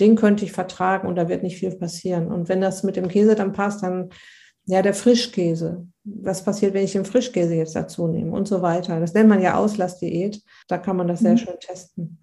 den 0.00 0.16
könnte 0.16 0.44
ich 0.44 0.52
vertragen 0.52 1.06
und 1.06 1.16
da 1.16 1.28
wird 1.28 1.42
nicht 1.42 1.58
viel 1.58 1.70
passieren. 1.74 2.28
Und 2.28 2.48
wenn 2.48 2.60
das 2.60 2.82
mit 2.82 2.96
dem 2.96 3.08
Käse 3.08 3.34
dann 3.34 3.52
passt, 3.52 3.82
dann 3.82 4.10
ja, 4.66 4.82
der 4.82 4.94
Frischkäse. 4.94 5.86
Was 6.04 6.44
passiert, 6.44 6.74
wenn 6.74 6.84
ich 6.84 6.92
den 6.92 7.04
Frischkäse 7.04 7.54
jetzt 7.54 7.76
dazu 7.76 8.06
nehme 8.06 8.32
und 8.32 8.48
so 8.48 8.62
weiter. 8.62 8.98
Das 9.00 9.14
nennt 9.14 9.28
man 9.28 9.42
ja 9.42 9.56
Auslassdiät. 9.56 10.42
Da 10.68 10.78
kann 10.78 10.96
man 10.96 11.08
das 11.08 11.20
sehr 11.20 11.32
mhm. 11.32 11.38
schön 11.38 11.60
testen. 11.60 12.18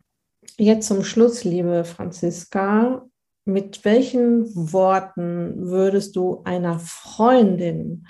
Jetzt 0.58 0.88
zum 0.88 1.04
Schluss, 1.04 1.44
liebe 1.44 1.84
Franziska. 1.84 3.06
Mit 3.46 3.86
welchen 3.86 4.46
Worten 4.56 5.68
würdest 5.68 6.16
du 6.16 6.42
einer 6.44 6.80
Freundin, 6.80 8.08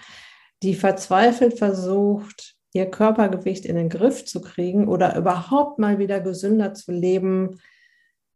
die 0.62 0.76
verzweifelt 0.76 1.58
versucht, 1.58 2.56
ihr 2.74 2.86
Körpergewicht 2.86 3.66
in 3.66 3.76
den 3.76 3.90
Griff 3.90 4.26
zu 4.26 4.42
kriegen 4.42 4.88
oder 4.88 5.16
überhaupt 5.18 5.80
mal 5.80 6.00
wieder 6.00 6.20
gesünder 6.20 6.74
zu 6.74 6.92
leben, 6.92 7.60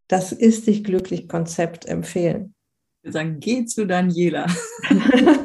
das 0.08 0.32
ist 0.32 0.68
dich 0.68 0.84
glücklich 0.84 1.28
Konzept 1.28 1.86
empfehlen? 1.86 2.54
Wir 3.02 3.12
sagen, 3.12 3.40
geh 3.40 3.66
zu 3.66 3.86
Daniela. 3.86 4.48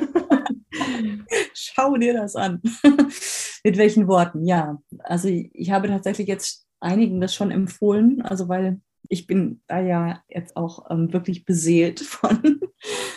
Schau 1.54 1.96
dir 1.96 2.14
das 2.14 2.36
an. 2.36 2.62
mit 3.64 3.76
welchen 3.76 4.08
Worten? 4.08 4.44
Ja, 4.46 4.78
also 5.00 5.28
ich, 5.28 5.70
habe 5.70 5.88
tatsächlich 5.88 6.28
jetzt 6.28 6.66
einigen 6.80 7.20
das 7.20 7.34
schon 7.34 7.50
empfohlen, 7.50 8.22
also 8.22 8.48
weil 8.48 8.80
ich 9.08 9.26
bin 9.26 9.60
da 9.66 9.80
ja 9.80 10.22
jetzt 10.28 10.56
auch 10.56 10.90
ähm, 10.90 11.12
wirklich 11.12 11.44
beseelt 11.44 12.00
von. 12.00 12.60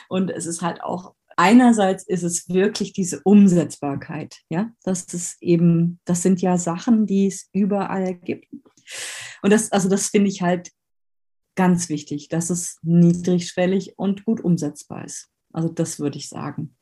Und 0.09 0.29
es 0.31 0.45
ist 0.45 0.61
halt 0.61 0.83
auch, 0.83 1.15
einerseits 1.37 2.05
ist 2.05 2.23
es 2.23 2.49
wirklich 2.49 2.93
diese 2.93 3.21
Umsetzbarkeit. 3.23 4.37
Ja, 4.49 4.71
das 4.83 5.05
ist 5.13 5.41
eben, 5.41 5.99
das 6.05 6.21
sind 6.21 6.41
ja 6.41 6.57
Sachen, 6.57 7.05
die 7.05 7.27
es 7.27 7.49
überall 7.53 8.15
gibt. 8.15 8.47
Und 9.41 9.51
das, 9.51 9.71
also 9.71 9.89
das 9.89 10.07
finde 10.07 10.29
ich 10.29 10.41
halt 10.41 10.71
ganz 11.55 11.89
wichtig, 11.89 12.29
dass 12.29 12.49
es 12.49 12.79
niedrigschwellig 12.81 13.97
und 13.97 14.25
gut 14.25 14.41
umsetzbar 14.41 15.05
ist. 15.05 15.29
Also 15.51 15.69
das 15.69 15.99
würde 15.99 16.17
ich 16.17 16.29
sagen. 16.29 16.75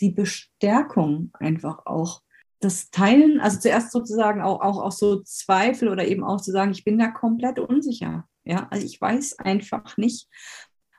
Die 0.00 0.10
Bestärkung 0.10 1.30
einfach 1.34 1.86
auch 1.86 2.22
das 2.60 2.90
Teilen, 2.90 3.40
also 3.40 3.58
zuerst 3.60 3.92
sozusagen 3.92 4.40
auch, 4.40 4.60
auch, 4.60 4.82
auch 4.82 4.92
so 4.92 5.22
Zweifel 5.22 5.88
oder 5.88 6.06
eben 6.06 6.24
auch 6.24 6.40
zu 6.40 6.52
sagen, 6.52 6.72
ich 6.72 6.84
bin 6.84 6.98
da 6.98 7.08
komplett 7.08 7.58
unsicher. 7.58 8.26
Ja, 8.44 8.68
also 8.70 8.86
ich 8.86 9.00
weiß 9.00 9.38
einfach 9.40 9.96
nicht, 9.96 10.28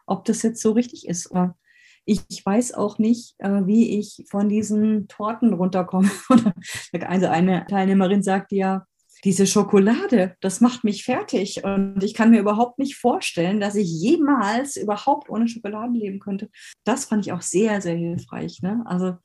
ob 0.06 0.25
das 0.25 0.43
jetzt 0.43 0.62
so 0.62 0.71
richtig 0.73 1.08
ist. 1.08 1.32
Oder 1.32 1.58
ich, 2.06 2.21
ich 2.30 2.45
weiß 2.45 2.73
auch 2.73 2.99
nicht, 2.99 3.36
äh, 3.39 3.65
wie 3.65 3.97
ich 3.99 4.23
von 4.30 4.49
diesen 4.49 5.08
Torten 5.08 5.53
runterkomme. 5.53 6.10
also 7.01 7.27
eine 7.27 7.65
Teilnehmerin 7.67 8.23
sagte 8.23 8.56
ja, 8.56 8.86
diese 9.23 9.47
Schokolade, 9.47 10.36
das 10.41 10.62
macht 10.62 10.84
mich 10.84 11.03
fertig. 11.03 11.63
Und 11.63 12.03
ich 12.03 12.13
kann 12.13 12.32
mir 12.32 12.39
überhaupt 12.39 12.80
nicht 12.80 12.95
vorstellen, 12.95 13.60
dass 13.60 13.75
ich 13.75 13.89
jemals 13.89 14.77
überhaupt 14.77 15.30
ohne 15.30 15.47
Schokolade 15.47 15.93
leben 15.93 16.19
könnte. 16.19 16.49
Das 16.84 17.06
fand 17.06 17.25
ich 17.25 17.34
auch 17.34 17.41
sehr, 17.41 17.82
sehr 17.82 17.95
hilfreich. 17.95 18.62
Ne? 18.62 18.84
Also 18.86 19.15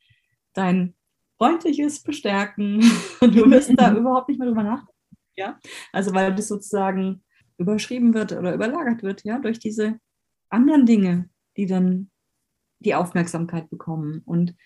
dein 0.55 0.94
freundliches 1.38 2.02
Bestärken. 2.02 2.81
Du 3.20 3.50
wirst 3.50 3.72
da 3.76 3.92
überhaupt 3.96 4.28
nicht 4.28 4.38
mehr 4.38 4.48
drüber 4.48 4.62
nachdenken. 4.62 4.92
Ja? 5.37 5.59
Also 5.92 6.12
weil 6.14 6.35
das 6.35 6.48
sozusagen 6.48 7.22
überschrieben 7.59 8.14
wird 8.14 8.33
oder 8.33 8.55
überlagert 8.55 9.02
wird, 9.02 9.24
ja, 9.24 9.38
durch 9.38 9.59
diese 9.59 9.98
anderen 10.48 10.87
Dinge, 10.87 11.31
die 11.57 11.66
dann 11.66 12.11
die 12.81 12.94
Aufmerksamkeit 12.94 13.70
bekommen. 13.70 14.22
Und 14.24 14.57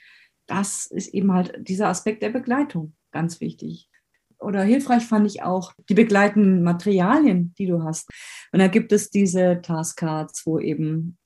das 0.47 0.87
ist 0.87 1.13
eben 1.13 1.33
halt 1.33 1.55
dieser 1.69 1.89
Aspekt 1.89 2.23
der 2.23 2.31
Begleitung 2.31 2.95
ganz 3.13 3.41
wichtig. 3.41 3.91
Oder 4.39 4.63
hilfreich 4.63 5.05
fand 5.05 5.27
ich 5.27 5.43
auch 5.43 5.73
die 5.89 5.95
begleitenden 5.95 6.63
Materialien, 6.63 7.55
die 7.59 7.67
du 7.67 7.83
hast. 7.83 8.09
Und 8.53 8.61
da 8.61 8.69
gibt 8.69 8.93
es 8.93 9.11
diese 9.11 9.61
Taskcards, 9.63 10.47
wo 10.47 10.59
eben 10.59 11.17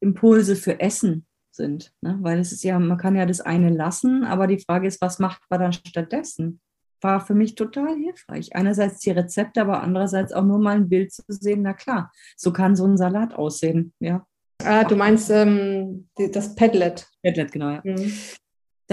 Impulse 0.00 0.56
für 0.56 0.80
Essen 0.80 1.26
sind. 1.50 1.92
Ne? 2.00 2.18
Weil 2.20 2.38
es 2.38 2.52
ist 2.52 2.64
ja, 2.64 2.78
man 2.78 2.98
kann 2.98 3.16
ja 3.16 3.26
das 3.26 3.40
eine 3.40 3.70
lassen, 3.70 4.24
aber 4.24 4.46
die 4.46 4.58
Frage 4.58 4.88
ist, 4.88 5.00
was 5.00 5.18
macht 5.18 5.42
man 5.50 5.60
dann 5.60 5.72
stattdessen? 5.72 6.60
War 7.00 7.20
für 7.20 7.34
mich 7.34 7.54
total 7.54 7.96
hilfreich. 7.96 8.54
Einerseits 8.54 9.00
die 9.00 9.10
Rezepte, 9.10 9.60
aber 9.60 9.82
andererseits 9.82 10.32
auch 10.32 10.44
nur 10.44 10.58
mal 10.58 10.76
ein 10.76 10.88
Bild 10.88 11.12
zu 11.12 11.22
sehen. 11.28 11.62
Na 11.62 11.74
klar, 11.74 12.12
so 12.36 12.52
kann 12.52 12.76
so 12.76 12.86
ein 12.86 12.96
Salat 12.96 13.34
aussehen. 13.34 13.92
Ja. 13.98 14.26
Ah, 14.64 14.84
du 14.84 14.94
meinst 14.94 15.28
ähm, 15.30 16.08
das 16.16 16.54
Padlet. 16.54 17.08
Padlet, 17.22 17.50
genau, 17.50 17.70
ja. 17.70 17.80
Mhm. 17.84 18.12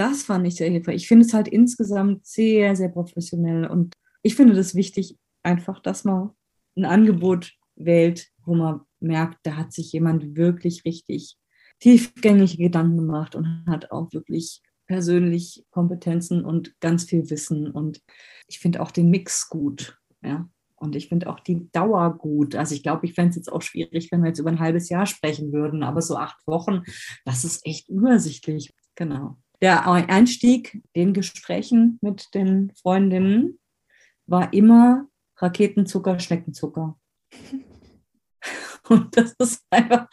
Das 0.00 0.22
fand 0.22 0.46
ich 0.46 0.54
sehr 0.54 0.70
hilfreich. 0.70 0.96
Ich 0.96 1.08
finde 1.08 1.26
es 1.26 1.34
halt 1.34 1.46
insgesamt 1.46 2.24
sehr, 2.24 2.74
sehr 2.74 2.88
professionell 2.88 3.66
und 3.66 3.92
ich 4.22 4.34
finde 4.34 4.54
das 4.54 4.74
wichtig, 4.74 5.18
einfach, 5.42 5.78
dass 5.78 6.04
man 6.04 6.30
ein 6.74 6.86
Angebot 6.86 7.52
wählt, 7.76 8.28
wo 8.46 8.54
man 8.54 8.80
merkt, 9.00 9.40
da 9.42 9.56
hat 9.56 9.74
sich 9.74 9.92
jemand 9.92 10.36
wirklich 10.36 10.86
richtig 10.86 11.36
tiefgängige 11.80 12.56
Gedanken 12.56 12.96
gemacht 12.96 13.34
und 13.34 13.66
hat 13.66 13.90
auch 13.90 14.10
wirklich 14.14 14.62
persönlich 14.86 15.66
Kompetenzen 15.70 16.46
und 16.46 16.80
ganz 16.80 17.04
viel 17.04 17.28
Wissen. 17.28 17.70
Und 17.70 18.00
ich 18.48 18.58
finde 18.58 18.80
auch 18.80 18.92
den 18.92 19.10
Mix 19.10 19.50
gut. 19.50 19.98
Ja. 20.22 20.48
Und 20.76 20.96
ich 20.96 21.10
finde 21.10 21.28
auch 21.28 21.40
die 21.40 21.70
Dauer 21.72 22.16
gut. 22.16 22.56
Also 22.56 22.74
ich 22.74 22.82
glaube, 22.82 23.04
ich 23.04 23.12
fände 23.12 23.30
es 23.30 23.36
jetzt 23.36 23.52
auch 23.52 23.60
schwierig, 23.60 24.10
wenn 24.10 24.22
wir 24.22 24.28
jetzt 24.28 24.38
über 24.38 24.48
ein 24.48 24.60
halbes 24.60 24.88
Jahr 24.88 25.04
sprechen 25.04 25.52
würden. 25.52 25.82
Aber 25.82 26.00
so 26.00 26.16
acht 26.16 26.46
Wochen, 26.46 26.84
das 27.26 27.44
ist 27.44 27.66
echt 27.66 27.90
übersichtlich. 27.90 28.72
Genau. 28.94 29.36
Der 29.62 29.86
Einstieg 29.86 30.82
den 30.96 31.12
Gesprächen 31.12 31.98
mit 32.00 32.34
den 32.34 32.72
Freundinnen 32.80 33.58
war 34.26 34.52
immer 34.52 35.06
Raketenzucker, 35.36 36.18
Schneckenzucker. 36.18 36.98
Und 38.88 39.16
das 39.16 39.34
ist 39.38 39.62
einfach, 39.70 40.08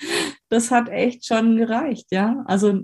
das 0.50 0.70
hat 0.70 0.90
echt 0.90 1.26
schon 1.26 1.58
gereicht, 1.58 2.08
ja. 2.12 2.44
Also 2.46 2.84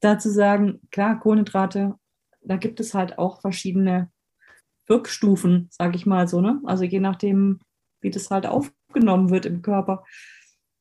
dazu 0.00 0.28
sagen, 0.28 0.80
klar, 0.90 1.20
Kohlenhydrate, 1.20 1.94
da 2.40 2.56
gibt 2.56 2.80
es 2.80 2.94
halt 2.94 3.18
auch 3.18 3.40
verschiedene 3.40 4.10
Wirkstufen, 4.86 5.68
sage 5.70 5.96
ich 5.96 6.06
mal 6.06 6.26
so, 6.26 6.40
ne? 6.40 6.60
Also 6.64 6.84
je 6.84 7.00
nachdem, 7.00 7.60
wie 8.00 8.10
das 8.10 8.30
halt 8.30 8.46
aufgenommen 8.46 9.30
wird 9.30 9.46
im 9.46 9.62
Körper. 9.62 10.04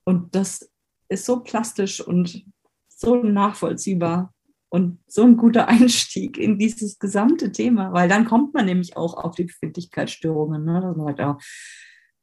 Und 0.03 0.36
das 0.36 0.71
ist 1.07 1.25
so 1.25 1.41
plastisch 1.41 2.01
und 2.01 2.43
so 2.88 3.15
nachvollziehbar 3.15 4.34
und 4.71 4.99
so 5.07 5.23
ein 5.23 5.38
guter 5.38 5.67
Einstieg 5.67 6.38
in 6.38 6.57
dieses 6.57 6.97
gesamte 6.97 7.51
Thema, 7.51 7.93
weil 7.93 8.10
dann 8.10 8.25
kommt 8.25 8.53
man 8.53 8.65
nämlich 8.65 8.97
auch 8.97 9.13
auf 9.13 9.36
die 9.36 9.43
Befindlichkeitsstörungen. 9.45 10.63
Ne? 10.63 10.81
Dass 10.81 10.95
man 10.95 11.07
sagt, 11.07 11.19
oh, 11.19 11.36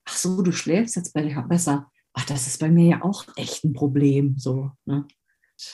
ach 0.05 0.17
so, 0.17 0.43
du 0.43 0.53
schläfst 0.53 0.97
jetzt 0.97 1.15
besser 1.49 1.91
ach, 2.19 2.25
das 2.25 2.47
ist 2.49 2.59
bei 2.59 2.69
mir 2.69 2.87
ja 2.87 3.03
auch 3.03 3.25
echt 3.37 3.65
ein 3.65 3.73
Problem. 3.73 4.35
So, 4.39 4.73
ne? 4.85 5.07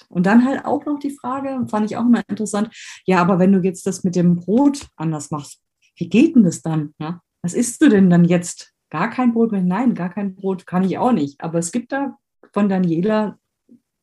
Und 0.08 0.26
dann 0.26 0.44
halt 0.44 0.64
auch 0.64 0.84
noch 0.86 0.98
die 0.98 1.16
Frage, 1.16 1.66
fand 1.68 1.90
ich 1.90 1.96
auch 1.96 2.04
immer 2.04 2.22
interessant, 2.28 2.70
ja, 3.06 3.20
aber 3.20 3.38
wenn 3.38 3.52
du 3.52 3.60
jetzt 3.60 3.86
das 3.86 4.04
mit 4.04 4.16
dem 4.16 4.36
Brot 4.36 4.86
anders 4.96 5.30
machst, 5.30 5.60
wie 5.96 6.08
geht 6.08 6.36
denn 6.36 6.44
das 6.44 6.62
dann? 6.62 6.94
Ja? 6.98 7.20
Was 7.42 7.54
isst 7.54 7.82
du 7.82 7.88
denn 7.88 8.10
dann 8.10 8.24
jetzt? 8.24 8.72
Gar 8.90 9.10
kein 9.10 9.32
Brot 9.32 9.52
mehr? 9.52 9.62
Nein, 9.62 9.94
gar 9.94 10.08
kein 10.08 10.34
Brot 10.34 10.66
kann 10.66 10.84
ich 10.84 10.98
auch 10.98 11.12
nicht. 11.12 11.40
Aber 11.40 11.58
es 11.58 11.72
gibt 11.72 11.92
da 11.92 12.16
von 12.52 12.68
Daniela 12.68 13.38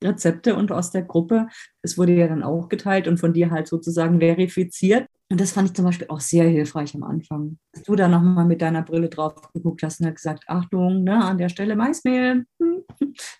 Rezepte 0.03 0.55
und 0.55 0.71
aus 0.71 0.91
der 0.91 1.03
Gruppe, 1.03 1.47
es 1.81 1.97
wurde 1.97 2.13
ja 2.13 2.27
dann 2.27 2.43
auch 2.43 2.69
geteilt 2.69 3.07
und 3.07 3.17
von 3.17 3.33
dir 3.33 3.51
halt 3.51 3.67
sozusagen 3.67 4.19
verifiziert, 4.19 5.07
und 5.31 5.39
das 5.39 5.53
fand 5.53 5.69
ich 5.69 5.75
zum 5.75 5.85
Beispiel 5.85 6.07
auch 6.09 6.19
sehr 6.19 6.43
hilfreich 6.43 6.93
am 6.93 7.03
Anfang. 7.03 7.57
Dass 7.71 7.83
du 7.83 7.95
da 7.95 8.09
nochmal 8.09 8.43
mit 8.43 8.61
deiner 8.61 8.81
Brille 8.81 9.07
drauf 9.07 9.33
geguckt 9.53 9.81
hast 9.81 10.01
und 10.01 10.07
hast 10.07 10.15
gesagt, 10.15 10.43
Achtung, 10.47 11.05
ne, 11.05 11.23
an 11.23 11.37
der 11.37 11.47
Stelle 11.47 11.77
Maismehl, 11.77 12.45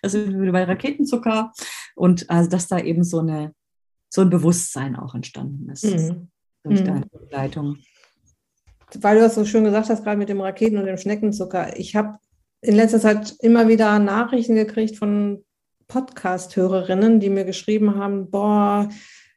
das 0.00 0.12
sind 0.12 0.40
wir 0.40 0.52
bei 0.52 0.64
Raketenzucker. 0.64 1.52
Und 1.94 2.30
also, 2.30 2.48
dass 2.48 2.66
da 2.66 2.78
eben 2.78 3.04
so, 3.04 3.18
eine, 3.18 3.52
so 4.08 4.22
ein 4.22 4.30
Bewusstsein 4.30 4.96
auch 4.96 5.14
entstanden 5.14 5.68
ist 5.68 5.84
mhm. 5.84 6.28
durch 6.64 6.80
mhm. 6.80 6.84
deine 6.86 7.06
Begleitung. 7.06 7.76
Weil 8.98 9.16
du 9.16 9.22
das 9.22 9.34
so 9.34 9.44
schön 9.44 9.64
gesagt 9.64 9.90
hast, 9.90 10.02
gerade 10.02 10.16
mit 10.16 10.30
dem 10.30 10.40
Raketen- 10.40 10.78
und 10.78 10.86
dem 10.86 10.96
Schneckenzucker. 10.96 11.78
Ich 11.78 11.94
habe 11.94 12.16
in 12.62 12.74
letzter 12.74 13.00
Zeit 13.00 13.34
immer 13.40 13.68
wieder 13.68 13.98
Nachrichten 13.98 14.54
gekriegt 14.54 14.96
von 14.96 15.44
Podcast-Hörerinnen, 15.86 17.20
die 17.20 17.30
mir 17.30 17.44
geschrieben 17.44 17.96
haben, 17.96 18.30
boah, 18.30 18.88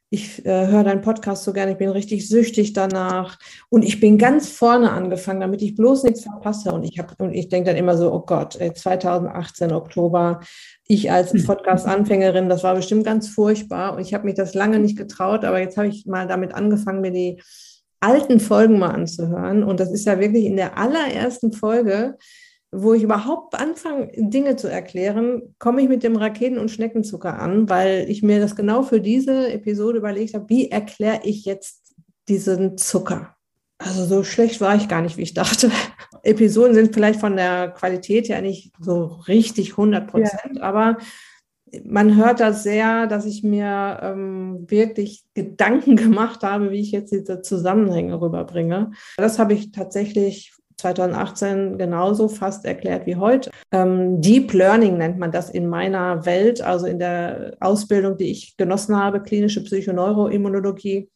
ich 0.08 0.46
äh, 0.46 0.68
höre 0.68 0.84
deinen 0.84 1.00
Podcast 1.00 1.42
so 1.42 1.52
gerne, 1.52 1.72
ich 1.72 1.78
bin 1.78 1.88
richtig 1.88 2.28
süchtig 2.28 2.72
danach 2.72 3.38
und 3.68 3.84
ich 3.84 3.98
bin 3.98 4.18
ganz 4.18 4.48
vorne 4.48 4.92
angefangen, 4.92 5.40
damit 5.40 5.62
ich 5.62 5.74
bloß 5.74 6.04
nichts 6.04 6.22
verpasse. 6.22 6.72
Und 6.72 6.84
ich 6.84 6.98
habe 6.98 7.12
und 7.18 7.34
ich 7.34 7.48
denke 7.48 7.70
dann 7.70 7.76
immer 7.76 7.96
so, 7.96 8.12
oh 8.12 8.20
Gott, 8.20 8.54
2018 8.54 9.72
Oktober, 9.72 10.40
ich 10.86 11.10
als 11.10 11.32
hm. 11.32 11.44
Podcast-Anfängerin, 11.44 12.48
das 12.48 12.62
war 12.62 12.76
bestimmt 12.76 13.04
ganz 13.04 13.28
furchtbar 13.28 13.94
und 13.94 14.00
ich 14.00 14.14
habe 14.14 14.24
mich 14.24 14.36
das 14.36 14.54
lange 14.54 14.78
nicht 14.78 14.96
getraut, 14.96 15.44
aber 15.44 15.60
jetzt 15.60 15.76
habe 15.76 15.88
ich 15.88 16.06
mal 16.06 16.28
damit 16.28 16.54
angefangen, 16.54 17.00
mir 17.00 17.12
die 17.12 17.42
alten 18.00 18.38
Folgen 18.38 18.78
mal 18.78 18.90
anzuhören. 18.90 19.64
Und 19.64 19.80
das 19.80 19.90
ist 19.90 20.06
ja 20.06 20.20
wirklich 20.20 20.44
in 20.44 20.56
der 20.56 20.78
allerersten 20.78 21.52
Folge 21.52 22.16
wo 22.82 22.94
ich 22.94 23.02
überhaupt 23.02 23.58
anfange, 23.58 24.10
Dinge 24.16 24.56
zu 24.56 24.68
erklären, 24.68 25.54
komme 25.58 25.82
ich 25.82 25.88
mit 25.88 26.02
dem 26.02 26.16
Raketen- 26.16 26.58
und 26.58 26.70
Schneckenzucker 26.70 27.38
an, 27.38 27.68
weil 27.68 28.08
ich 28.08 28.22
mir 28.22 28.40
das 28.40 28.56
genau 28.56 28.82
für 28.82 29.00
diese 29.00 29.50
Episode 29.52 29.98
überlegt 29.98 30.34
habe, 30.34 30.48
wie 30.48 30.70
erkläre 30.70 31.20
ich 31.24 31.44
jetzt 31.44 31.94
diesen 32.28 32.76
Zucker? 32.76 33.36
Also 33.78 34.04
so 34.04 34.24
schlecht 34.24 34.60
war 34.60 34.74
ich 34.74 34.88
gar 34.88 35.02
nicht, 35.02 35.16
wie 35.16 35.22
ich 35.22 35.34
dachte. 35.34 35.70
Episoden 36.22 36.74
sind 36.74 36.94
vielleicht 36.94 37.20
von 37.20 37.36
der 37.36 37.68
Qualität 37.70 38.28
ja 38.28 38.40
nicht 38.40 38.72
so 38.80 39.04
richtig 39.28 39.72
100 39.72 40.06
Prozent, 40.06 40.56
ja. 40.56 40.62
aber 40.62 40.98
man 41.84 42.16
hört 42.16 42.40
das 42.40 42.62
sehr, 42.62 43.06
dass 43.06 43.26
ich 43.26 43.42
mir 43.42 43.98
ähm, 44.02 44.64
wirklich 44.68 45.24
Gedanken 45.34 45.96
gemacht 45.96 46.42
habe, 46.42 46.70
wie 46.70 46.80
ich 46.80 46.92
jetzt 46.92 47.12
diese 47.12 47.42
Zusammenhänge 47.42 48.20
rüberbringe. 48.20 48.92
Das 49.16 49.38
habe 49.38 49.54
ich 49.54 49.72
tatsächlich 49.72 50.55
2018 50.78 51.78
genauso 51.78 52.28
fast 52.28 52.64
erklärt 52.64 53.06
wie 53.06 53.16
heute. 53.16 53.50
Ähm, 53.72 54.20
Deep 54.20 54.52
Learning 54.52 54.98
nennt 54.98 55.18
man 55.18 55.32
das 55.32 55.50
in 55.50 55.68
meiner 55.68 56.26
Welt, 56.26 56.60
also 56.60 56.86
in 56.86 56.98
der 56.98 57.56
Ausbildung, 57.60 58.16
die 58.16 58.30
ich 58.30 58.56
genossen 58.56 58.96
habe, 58.96 59.22
klinische 59.22 59.64
Psychoneuroimmunologie 59.64 61.08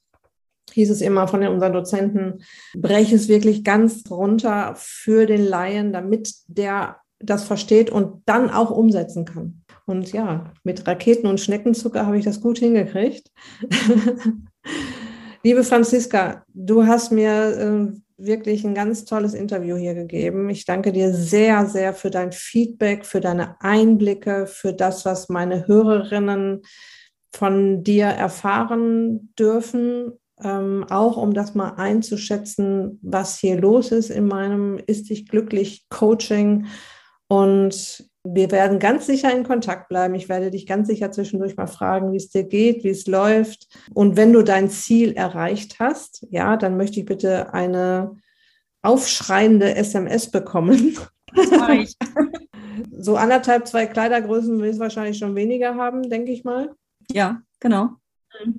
hieß 0.72 0.90
es 0.90 1.00
immer 1.00 1.28
von 1.28 1.46
unseren 1.46 1.72
Dozenten, 1.72 2.42
breche 2.74 3.16
es 3.16 3.28
wirklich 3.28 3.64
ganz 3.64 4.04
runter 4.10 4.74
für 4.76 5.26
den 5.26 5.44
Laien, 5.44 5.92
damit 5.92 6.32
der 6.46 6.96
das 7.18 7.44
versteht 7.44 7.90
und 7.90 8.22
dann 8.26 8.50
auch 8.50 8.70
umsetzen 8.70 9.24
kann. 9.24 9.62
Und 9.86 10.12
ja, 10.12 10.52
mit 10.64 10.86
Raketen 10.86 11.26
und 11.26 11.40
Schneckenzucker 11.40 12.06
habe 12.06 12.18
ich 12.18 12.24
das 12.24 12.40
gut 12.40 12.58
hingekriegt. 12.58 13.30
Liebe 15.42 15.64
Franziska, 15.64 16.44
du 16.54 16.86
hast 16.86 17.12
mir 17.12 17.32
äh, 17.32 18.00
wirklich 18.24 18.64
ein 18.64 18.74
ganz 18.74 19.04
tolles 19.04 19.34
Interview 19.34 19.76
hier 19.76 19.94
gegeben. 19.94 20.48
Ich 20.50 20.64
danke 20.64 20.92
dir 20.92 21.12
sehr, 21.12 21.66
sehr 21.66 21.94
für 21.94 22.10
dein 22.10 22.32
Feedback, 22.32 23.04
für 23.06 23.20
deine 23.20 23.60
Einblicke, 23.60 24.46
für 24.46 24.72
das, 24.72 25.04
was 25.04 25.28
meine 25.28 25.66
Hörerinnen 25.66 26.62
von 27.32 27.84
dir 27.84 28.06
erfahren 28.06 29.32
dürfen, 29.38 30.12
ähm, 30.42 30.84
auch 30.88 31.16
um 31.16 31.34
das 31.34 31.54
mal 31.54 31.74
einzuschätzen, 31.76 32.98
was 33.02 33.38
hier 33.38 33.60
los 33.60 33.92
ist 33.92 34.10
in 34.10 34.26
meinem 34.26 34.78
Ist 34.86 35.10
dich 35.10 35.28
glücklich 35.28 35.86
Coaching. 35.88 36.66
Und 37.28 38.09
wir 38.24 38.50
werden 38.50 38.78
ganz 38.78 39.06
sicher 39.06 39.34
in 39.34 39.44
Kontakt 39.44 39.88
bleiben. 39.88 40.14
Ich 40.14 40.28
werde 40.28 40.50
dich 40.50 40.66
ganz 40.66 40.88
sicher 40.88 41.10
zwischendurch 41.10 41.56
mal 41.56 41.66
fragen, 41.66 42.12
wie 42.12 42.18
es 42.18 42.28
dir 42.28 42.44
geht, 42.44 42.84
wie 42.84 42.90
es 42.90 43.06
läuft. 43.06 43.66
Und 43.94 44.16
wenn 44.16 44.32
du 44.32 44.42
dein 44.42 44.68
Ziel 44.68 45.12
erreicht 45.12 45.80
hast, 45.80 46.26
ja, 46.30 46.56
dann 46.56 46.76
möchte 46.76 47.00
ich 47.00 47.06
bitte 47.06 47.54
eine 47.54 48.16
aufschreiende 48.82 49.74
SMS 49.74 50.30
bekommen. 50.30 50.98
so 52.98 53.16
anderthalb, 53.16 53.66
zwei 53.66 53.86
Kleidergrößen 53.86 54.60
will 54.60 54.70
es 54.70 54.78
wahrscheinlich 54.78 55.18
schon 55.18 55.34
weniger 55.34 55.76
haben, 55.76 56.08
denke 56.08 56.32
ich 56.32 56.44
mal. 56.44 56.74
Ja, 57.10 57.40
genau. 57.58 57.90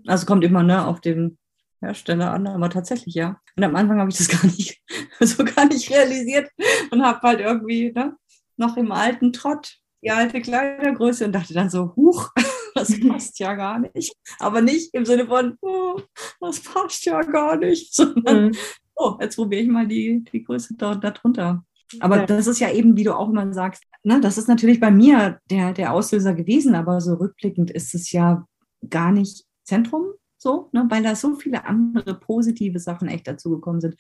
Also 0.07 0.25
kommt 0.25 0.43
immer 0.43 0.63
ne, 0.63 0.85
auf 0.85 1.01
den 1.01 1.37
Hersteller 1.81 2.31
an, 2.31 2.47
aber 2.47 2.69
tatsächlich 2.69 3.15
ja. 3.15 3.39
Und 3.55 3.63
am 3.63 3.75
Anfang 3.75 3.99
habe 3.99 4.09
ich 4.09 4.17
das 4.17 4.27
gar 4.41 4.45
nicht 4.45 4.81
so 5.19 5.43
gar 5.43 5.65
nicht 5.65 5.89
realisiert 5.91 6.49
und 6.91 7.03
habe 7.03 7.19
halt 7.21 7.39
irgendwie 7.39 7.91
ne, 7.91 8.15
noch 8.61 8.77
im 8.77 8.91
alten 8.91 9.33
Trott 9.33 9.77
die 10.03 10.11
alte 10.11 10.41
Kleidergröße 10.41 11.25
und 11.25 11.33
dachte 11.33 11.53
dann 11.53 11.69
so, 11.69 11.95
huch, 11.95 12.29
das 12.75 12.99
passt 12.99 13.39
ja 13.39 13.53
gar 13.53 13.79
nicht. 13.79 14.15
Aber 14.39 14.61
nicht 14.61 14.93
im 14.93 15.05
Sinne 15.05 15.27
von, 15.27 15.57
oh, 15.61 15.99
das 16.39 16.61
passt 16.61 17.05
ja 17.05 17.21
gar 17.21 17.57
nicht, 17.57 17.93
sondern, 17.93 18.47
mhm. 18.47 18.55
oh, 18.95 19.17
jetzt 19.19 19.35
probiere 19.35 19.63
ich 19.63 19.69
mal 19.69 19.87
die, 19.87 20.23
die 20.31 20.43
Größe 20.43 20.75
da, 20.77 20.95
darunter. 20.95 21.63
Aber 21.99 22.17
ja. 22.17 22.25
das 22.25 22.47
ist 22.47 22.59
ja 22.59 22.71
eben, 22.71 22.95
wie 22.95 23.03
du 23.03 23.15
auch 23.15 23.29
immer 23.29 23.53
sagst, 23.53 23.83
ne, 24.03 24.21
das 24.21 24.37
ist 24.37 24.47
natürlich 24.47 24.79
bei 24.79 24.91
mir 24.91 25.39
der, 25.49 25.73
der 25.73 25.91
Auslöser 25.91 26.33
gewesen, 26.33 26.73
aber 26.73 27.01
so 27.01 27.15
rückblickend 27.15 27.69
ist 27.69 27.93
es 27.93 28.11
ja 28.11 28.45
gar 28.89 29.11
nicht 29.11 29.45
Zentrum 29.65 30.13
so, 30.37 30.69
ne, 30.71 30.85
weil 30.89 31.03
da 31.03 31.15
so 31.15 31.35
viele 31.35 31.65
andere 31.65 32.15
positive 32.15 32.79
Sachen 32.79 33.07
echt 33.07 33.27
dazugekommen 33.27 33.81
sind. 33.81 33.95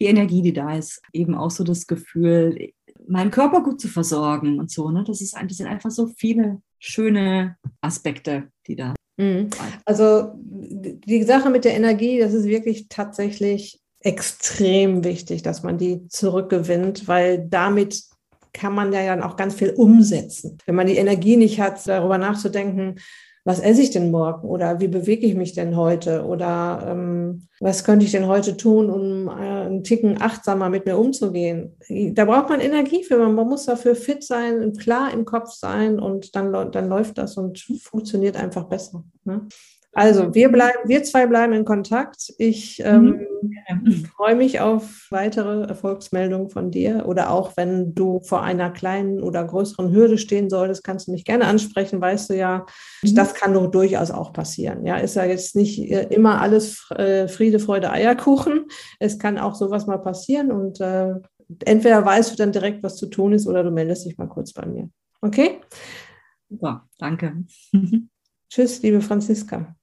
Die 0.00 0.04
Energie, 0.04 0.42
die 0.42 0.52
da 0.52 0.76
ist, 0.76 1.00
eben 1.12 1.34
auch 1.34 1.50
so 1.50 1.64
das 1.64 1.86
Gefühl, 1.86 2.72
meinen 3.08 3.30
Körper 3.30 3.62
gut 3.62 3.80
zu 3.80 3.88
versorgen 3.88 4.58
und 4.58 4.70
so. 4.70 4.90
Ne? 4.90 5.04
Das, 5.04 5.20
ist, 5.20 5.34
das 5.34 5.56
sind 5.56 5.66
einfach 5.66 5.90
so 5.90 6.06
viele 6.06 6.60
schöne 6.78 7.56
Aspekte, 7.80 8.48
die 8.66 8.76
da. 8.76 8.94
Mhm. 9.16 9.50
Also 9.84 10.32
die 10.34 11.22
Sache 11.24 11.50
mit 11.50 11.64
der 11.64 11.74
Energie, 11.74 12.18
das 12.18 12.32
ist 12.32 12.46
wirklich 12.46 12.88
tatsächlich 12.88 13.80
extrem 14.00 15.02
wichtig, 15.02 15.42
dass 15.42 15.62
man 15.62 15.76
die 15.76 16.06
zurückgewinnt, 16.08 17.08
weil 17.08 17.44
damit 17.48 18.04
kann 18.52 18.74
man 18.74 18.92
ja 18.92 19.06
dann 19.06 19.22
auch 19.22 19.36
ganz 19.36 19.54
viel 19.54 19.70
umsetzen. 19.70 20.58
Wenn 20.66 20.74
man 20.74 20.86
die 20.86 20.96
Energie 20.96 21.36
nicht 21.36 21.60
hat, 21.60 21.86
darüber 21.86 22.18
nachzudenken, 22.18 22.96
was 23.48 23.60
esse 23.60 23.80
ich 23.80 23.90
denn 23.90 24.10
morgen 24.10 24.46
oder 24.46 24.78
wie 24.78 24.88
bewege 24.88 25.26
ich 25.26 25.34
mich 25.34 25.54
denn 25.54 25.74
heute 25.74 26.26
oder 26.26 26.86
ähm, 26.86 27.48
was 27.60 27.82
könnte 27.82 28.04
ich 28.04 28.12
denn 28.12 28.26
heute 28.26 28.58
tun, 28.58 28.90
um 28.90 29.28
äh, 29.28 29.30
einen 29.30 29.84
Ticken 29.84 30.20
achtsamer 30.20 30.68
mit 30.68 30.84
mir 30.84 30.98
umzugehen. 30.98 31.74
Da 31.88 32.26
braucht 32.26 32.50
man 32.50 32.60
Energie 32.60 33.04
für, 33.04 33.16
man 33.16 33.48
muss 33.48 33.64
dafür 33.64 33.96
fit 33.96 34.22
sein, 34.22 34.74
klar 34.74 35.14
im 35.14 35.24
Kopf 35.24 35.52
sein 35.52 35.98
und 35.98 36.36
dann, 36.36 36.52
dann 36.52 36.88
läuft 36.90 37.16
das 37.16 37.38
und 37.38 37.58
funktioniert 37.80 38.36
einfach 38.36 38.64
besser. 38.64 39.02
Ne? 39.24 39.48
Also 39.92 40.34
wir 40.34 40.50
bleiben, 40.50 40.78
wir 40.84 41.02
zwei 41.02 41.26
bleiben 41.26 41.52
in 41.54 41.64
Kontakt. 41.64 42.32
Ich 42.38 42.80
ähm, 42.84 43.26
mhm. 43.68 44.04
freue 44.16 44.36
mich 44.36 44.60
auf 44.60 45.06
weitere 45.10 45.64
Erfolgsmeldungen 45.66 46.50
von 46.50 46.70
dir 46.70 47.06
oder 47.06 47.30
auch 47.30 47.56
wenn 47.56 47.94
du 47.94 48.20
vor 48.20 48.42
einer 48.42 48.70
kleinen 48.70 49.22
oder 49.22 49.44
größeren 49.44 49.90
Hürde 49.92 50.18
stehen 50.18 50.50
solltest, 50.50 50.84
kannst 50.84 51.08
du 51.08 51.12
mich 51.12 51.24
gerne 51.24 51.46
ansprechen. 51.46 52.00
Weißt 52.00 52.30
du 52.30 52.36
ja, 52.36 52.66
mhm. 53.02 53.14
das 53.14 53.34
kann 53.34 53.54
doch 53.54 53.70
durchaus 53.70 54.10
auch 54.10 54.32
passieren. 54.32 54.84
Ja, 54.84 54.96
ist 54.98 55.16
ja 55.16 55.24
jetzt 55.24 55.56
nicht 55.56 55.78
äh, 55.90 56.06
immer 56.10 56.40
alles 56.40 56.88
äh, 56.90 57.26
Friede, 57.26 57.58
Freude, 57.58 57.90
Eierkuchen. 57.90 58.66
Es 59.00 59.18
kann 59.18 59.38
auch 59.38 59.54
sowas 59.54 59.86
mal 59.86 59.98
passieren 59.98 60.52
und 60.52 60.80
äh, 60.80 61.14
entweder 61.64 62.04
weißt 62.04 62.32
du 62.32 62.36
dann 62.36 62.52
direkt, 62.52 62.82
was 62.82 62.96
zu 62.96 63.06
tun 63.06 63.32
ist 63.32 63.46
oder 63.46 63.64
du 63.64 63.70
meldest 63.70 64.06
dich 64.06 64.18
mal 64.18 64.28
kurz 64.28 64.52
bei 64.52 64.66
mir. 64.66 64.90
Okay? 65.22 65.60
Super, 66.48 66.86
danke. 66.98 67.44
Tschüss, 68.50 68.82
liebe 68.82 69.00
Franziska. 69.00 69.74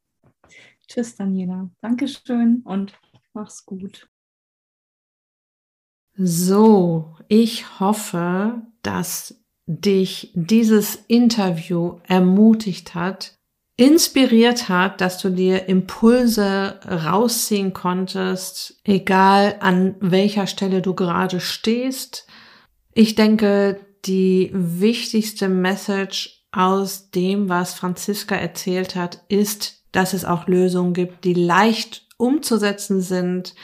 Tschüss, 0.87 1.15
Daniela. 1.15 1.69
Dankeschön 1.81 2.61
und 2.65 2.93
mach's 3.33 3.65
gut. 3.65 4.07
So, 6.17 7.17
ich 7.27 7.79
hoffe, 7.79 8.61
dass 8.81 9.43
dich 9.67 10.31
dieses 10.33 10.95
Interview 11.07 11.99
ermutigt 12.07 12.95
hat, 12.95 13.37
inspiriert 13.77 14.69
hat, 14.69 15.01
dass 15.01 15.17
du 15.17 15.29
dir 15.29 15.67
Impulse 15.67 16.79
rausziehen 16.85 17.73
konntest, 17.73 18.79
egal 18.85 19.57
an 19.59 19.95
welcher 19.99 20.47
Stelle 20.47 20.81
du 20.81 20.93
gerade 20.93 21.41
stehst. 21.41 22.27
Ich 22.93 23.15
denke, 23.15 23.85
die 24.05 24.51
wichtigste 24.53 25.49
Message 25.49 26.45
aus 26.51 27.09
dem, 27.11 27.49
was 27.49 27.73
Franziska 27.73 28.35
erzählt 28.35 28.95
hat, 28.95 29.23
ist, 29.27 29.84
dass 29.95 30.13
es 30.13 30.25
auch 30.25 30.47
Lösungen 30.47 30.93
gibt, 30.93 31.23
die 31.23 31.33
leicht 31.33 32.07
umzusetzen 32.17 33.01
sind, 33.01 33.55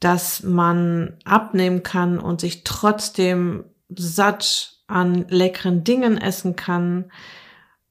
dass 0.00 0.42
man 0.42 1.18
abnehmen 1.24 1.82
kann 1.82 2.18
und 2.18 2.40
sich 2.40 2.64
trotzdem 2.64 3.64
satt 3.88 4.78
an 4.86 5.26
leckeren 5.28 5.84
Dingen 5.84 6.16
essen 6.16 6.56
kann. 6.56 7.10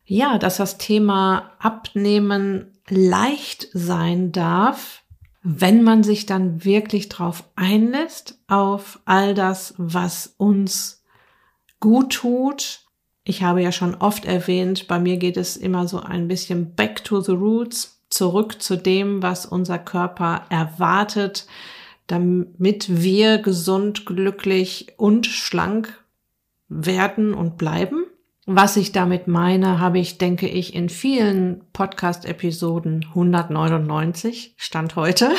Ja, 0.06 0.38
dass 0.38 0.58
das 0.58 0.78
Thema 0.78 1.52
Abnehmen 1.60 2.80
leicht 2.88 3.68
sein 3.74 4.32
darf, 4.32 5.04
wenn 5.42 5.84
man 5.84 6.04
sich 6.04 6.26
dann 6.26 6.66
wirklich 6.66 7.08
drauf 7.10 7.44
einlässt, 7.56 8.40
auf 8.48 9.00
all 9.06 9.34
das, 9.34 9.76
was 9.78 10.34
uns 10.38 11.04
gut 11.80 12.14
tut, 12.14 12.89
ich 13.24 13.44
habe 13.44 13.62
ja 13.62 13.72
schon 13.72 13.96
oft 13.96 14.26
erwähnt, 14.26 14.88
bei 14.88 15.00
mir 15.00 15.18
geht 15.18 15.38
es 15.38 15.58
immer 15.58 15.88
so 15.88 16.00
ein 16.00 16.28
bisschen 16.28 16.76
back 16.76 17.04
to 17.04 17.22
the 17.22 17.34
roots, 17.34 18.04
zurück 18.10 18.62
zu 18.62 18.76
dem, 18.76 19.22
was 19.22 19.46
unser 19.46 19.78
Körper 19.78 20.46
erwartet, 20.50 21.46
damit 22.08 23.02
wir 23.04 23.38
gesund, 23.38 24.06
glücklich 24.06 24.88
und 24.98 25.28
schlank 25.28 26.04
werden 26.68 27.34
und 27.34 27.58
bleiben. 27.58 28.06
Was 28.46 28.78
ich 28.78 28.92
damit 28.92 29.28
meine, 29.28 29.80
habe 29.80 30.00
ich, 30.00 30.18
denke 30.18 30.48
ich, 30.48 30.74
in 30.74 30.90
vielen 30.90 31.62
Podcast-Episoden 31.72 33.06
199, 33.10 34.56
Stand 34.58 34.96
heute, 34.96 35.30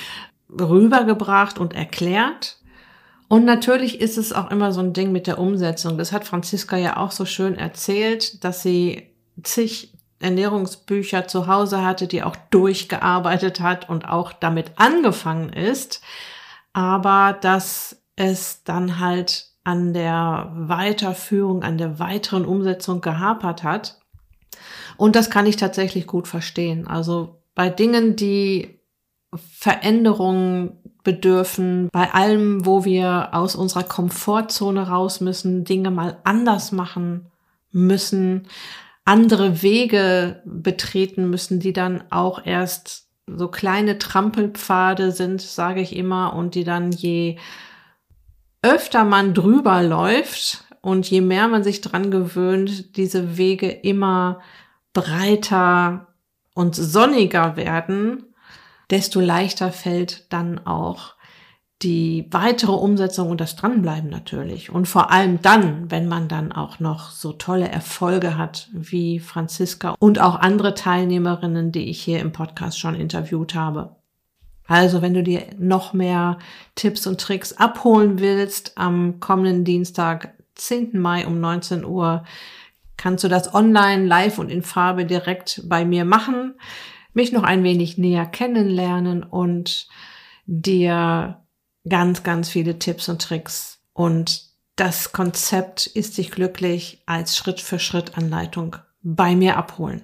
rübergebracht 0.50 1.58
und 1.58 1.72
erklärt. 1.72 2.58
Und 3.28 3.44
natürlich 3.44 4.00
ist 4.00 4.16
es 4.16 4.32
auch 4.32 4.50
immer 4.50 4.72
so 4.72 4.80
ein 4.80 4.94
Ding 4.94 5.12
mit 5.12 5.26
der 5.26 5.38
Umsetzung. 5.38 5.98
Das 5.98 6.12
hat 6.12 6.24
Franziska 6.24 6.76
ja 6.76 6.96
auch 6.96 7.10
so 7.10 7.26
schön 7.26 7.56
erzählt, 7.56 8.42
dass 8.42 8.62
sie 8.62 9.10
zig 9.42 9.92
Ernährungsbücher 10.20 11.28
zu 11.28 11.46
Hause 11.46 11.84
hatte, 11.84 12.06
die 12.06 12.22
auch 12.22 12.36
durchgearbeitet 12.50 13.60
hat 13.60 13.88
und 13.88 14.08
auch 14.08 14.32
damit 14.32 14.72
angefangen 14.76 15.52
ist, 15.52 16.00
aber 16.72 17.36
dass 17.40 18.02
es 18.16 18.64
dann 18.64 18.98
halt 18.98 19.46
an 19.62 19.92
der 19.92 20.50
Weiterführung, 20.54 21.62
an 21.62 21.78
der 21.78 21.98
weiteren 21.98 22.44
Umsetzung 22.44 23.00
gehapert 23.00 23.62
hat. 23.62 24.00
Und 24.96 25.14
das 25.14 25.30
kann 25.30 25.46
ich 25.46 25.56
tatsächlich 25.56 26.06
gut 26.06 26.26
verstehen. 26.26 26.88
Also 26.88 27.42
bei 27.54 27.68
Dingen, 27.68 28.16
die 28.16 28.80
Veränderungen 29.34 30.78
bedürfen, 31.04 31.88
bei 31.92 32.12
allem, 32.12 32.66
wo 32.66 32.84
wir 32.84 33.30
aus 33.32 33.56
unserer 33.56 33.84
Komfortzone 33.84 34.88
raus 34.88 35.20
müssen, 35.20 35.64
Dinge 35.64 35.90
mal 35.90 36.18
anders 36.24 36.72
machen 36.72 37.26
müssen, 37.70 38.46
andere 39.04 39.62
Wege 39.62 40.42
betreten 40.44 41.30
müssen, 41.30 41.60
die 41.60 41.72
dann 41.72 42.04
auch 42.10 42.44
erst 42.44 43.06
so 43.26 43.48
kleine 43.48 43.98
Trampelpfade 43.98 45.12
sind, 45.12 45.40
sage 45.40 45.80
ich 45.80 45.94
immer, 45.96 46.34
und 46.34 46.54
die 46.54 46.64
dann 46.64 46.92
je 46.92 47.38
öfter 48.62 49.04
man 49.04 49.34
drüber 49.34 49.82
läuft 49.82 50.64
und 50.80 51.08
je 51.08 51.20
mehr 51.20 51.48
man 51.48 51.62
sich 51.62 51.80
dran 51.80 52.10
gewöhnt, 52.10 52.96
diese 52.96 53.36
Wege 53.36 53.70
immer 53.70 54.40
breiter 54.92 56.08
und 56.54 56.74
sonniger 56.74 57.56
werden, 57.56 58.24
desto 58.90 59.20
leichter 59.20 59.72
fällt 59.72 60.32
dann 60.32 60.66
auch 60.66 61.14
die 61.82 62.26
weitere 62.32 62.72
Umsetzung 62.72 63.30
und 63.30 63.40
das 63.40 63.54
Dranbleiben 63.54 64.10
natürlich. 64.10 64.70
Und 64.70 64.86
vor 64.88 65.12
allem 65.12 65.40
dann, 65.42 65.90
wenn 65.90 66.08
man 66.08 66.26
dann 66.26 66.50
auch 66.50 66.80
noch 66.80 67.10
so 67.10 67.32
tolle 67.32 67.68
Erfolge 67.68 68.36
hat 68.36 68.68
wie 68.72 69.20
Franziska 69.20 69.94
und 70.00 70.20
auch 70.20 70.36
andere 70.36 70.74
Teilnehmerinnen, 70.74 71.70
die 71.70 71.88
ich 71.88 72.02
hier 72.02 72.18
im 72.18 72.32
Podcast 72.32 72.80
schon 72.80 72.96
interviewt 72.96 73.54
habe. 73.54 73.96
Also, 74.66 75.00
wenn 75.00 75.14
du 75.14 75.22
dir 75.22 75.44
noch 75.56 75.94
mehr 75.94 76.38
Tipps 76.74 77.06
und 77.06 77.20
Tricks 77.20 77.54
abholen 77.54 78.18
willst, 78.18 78.72
am 78.76 79.18
kommenden 79.20 79.64
Dienstag, 79.64 80.34
10. 80.56 81.00
Mai 81.00 81.26
um 81.26 81.40
19 81.40 81.84
Uhr, 81.84 82.24
kannst 82.96 83.24
du 83.24 83.28
das 83.28 83.54
online, 83.54 84.04
live 84.04 84.38
und 84.38 84.50
in 84.50 84.62
Farbe 84.62 85.06
direkt 85.06 85.62
bei 85.64 85.86
mir 85.86 86.04
machen, 86.04 86.54
mich 87.14 87.32
noch 87.32 87.42
ein 87.42 87.64
wenig 87.64 87.98
näher 87.98 88.26
kennenlernen 88.26 89.22
und 89.22 89.88
dir 90.46 91.42
ganz, 91.88 92.22
ganz 92.22 92.48
viele 92.48 92.78
Tipps 92.78 93.08
und 93.08 93.22
Tricks 93.22 93.80
und 93.92 94.48
das 94.76 95.10
Konzept 95.10 95.88
ist 95.88 96.18
dich 96.18 96.30
glücklich 96.30 97.02
als 97.04 97.36
Schritt 97.36 97.60
für 97.60 97.80
Schritt 97.80 98.16
Anleitung 98.16 98.76
bei 99.02 99.34
mir 99.34 99.56
abholen. 99.56 100.02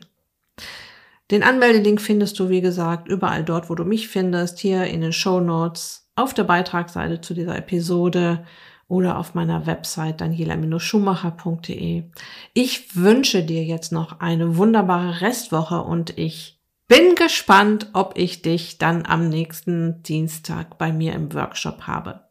Den 1.31 1.45
Anmeldelink 1.45 2.01
findest 2.01 2.39
du, 2.41 2.49
wie 2.49 2.61
gesagt, 2.61 3.07
überall 3.07 3.45
dort, 3.45 3.71
wo 3.71 3.77
du 3.77 3.85
mich 3.85 4.09
findest, 4.09 4.59
hier 4.59 4.85
in 4.87 5.01
den 5.01 5.13
Show 5.13 5.41
Notes, 5.41 6.11
auf 6.17 6.35
der 6.35 6.45
Beitragsseite 6.45 7.21
zu 7.21 7.35
dieser 7.35 7.57
Episode 7.57 8.45
oder 8.89 9.19
auf 9.19 9.35
meiner 9.35 9.67
Website 9.67 10.21
daniela-schumacher.de. 10.21 12.05
Ich 12.53 12.97
wünsche 12.97 13.45
dir 13.45 13.65
jetzt 13.65 13.93
noch 13.93 14.21
eine 14.21 14.57
wunderbare 14.57 15.21
Restwoche 15.21 15.83
und 15.83 16.19
ich 16.19 16.54
bin 16.89 17.15
gespannt, 17.15 17.89
ob 17.93 18.13
ich 18.17 18.43
dich 18.43 18.79
dann 18.79 19.07
am 19.07 19.29
nächsten 19.29 20.03
Dienstag 20.03 20.79
bei 20.79 20.93
mir 20.93 21.15
im 21.15 21.33
Workshop 21.33 21.83
habe. 21.87 22.29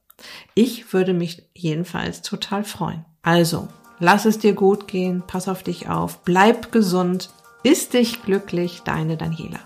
Ich 0.53 0.93
würde 0.93 1.13
mich 1.13 1.49
jedenfalls 1.53 2.21
total 2.21 2.63
freuen. 2.63 3.05
Also, 3.23 3.67
lass 3.99 4.25
es 4.25 4.39
dir 4.39 4.53
gut 4.53 4.87
gehen, 4.87 5.23
pass 5.25 5.47
auf 5.47 5.63
dich 5.63 5.89
auf, 5.89 6.23
bleib 6.23 6.71
gesund, 6.71 7.29
ist 7.63 7.93
dich 7.93 8.23
glücklich, 8.23 8.81
deine 8.83 9.17
Daniela. 9.17 9.59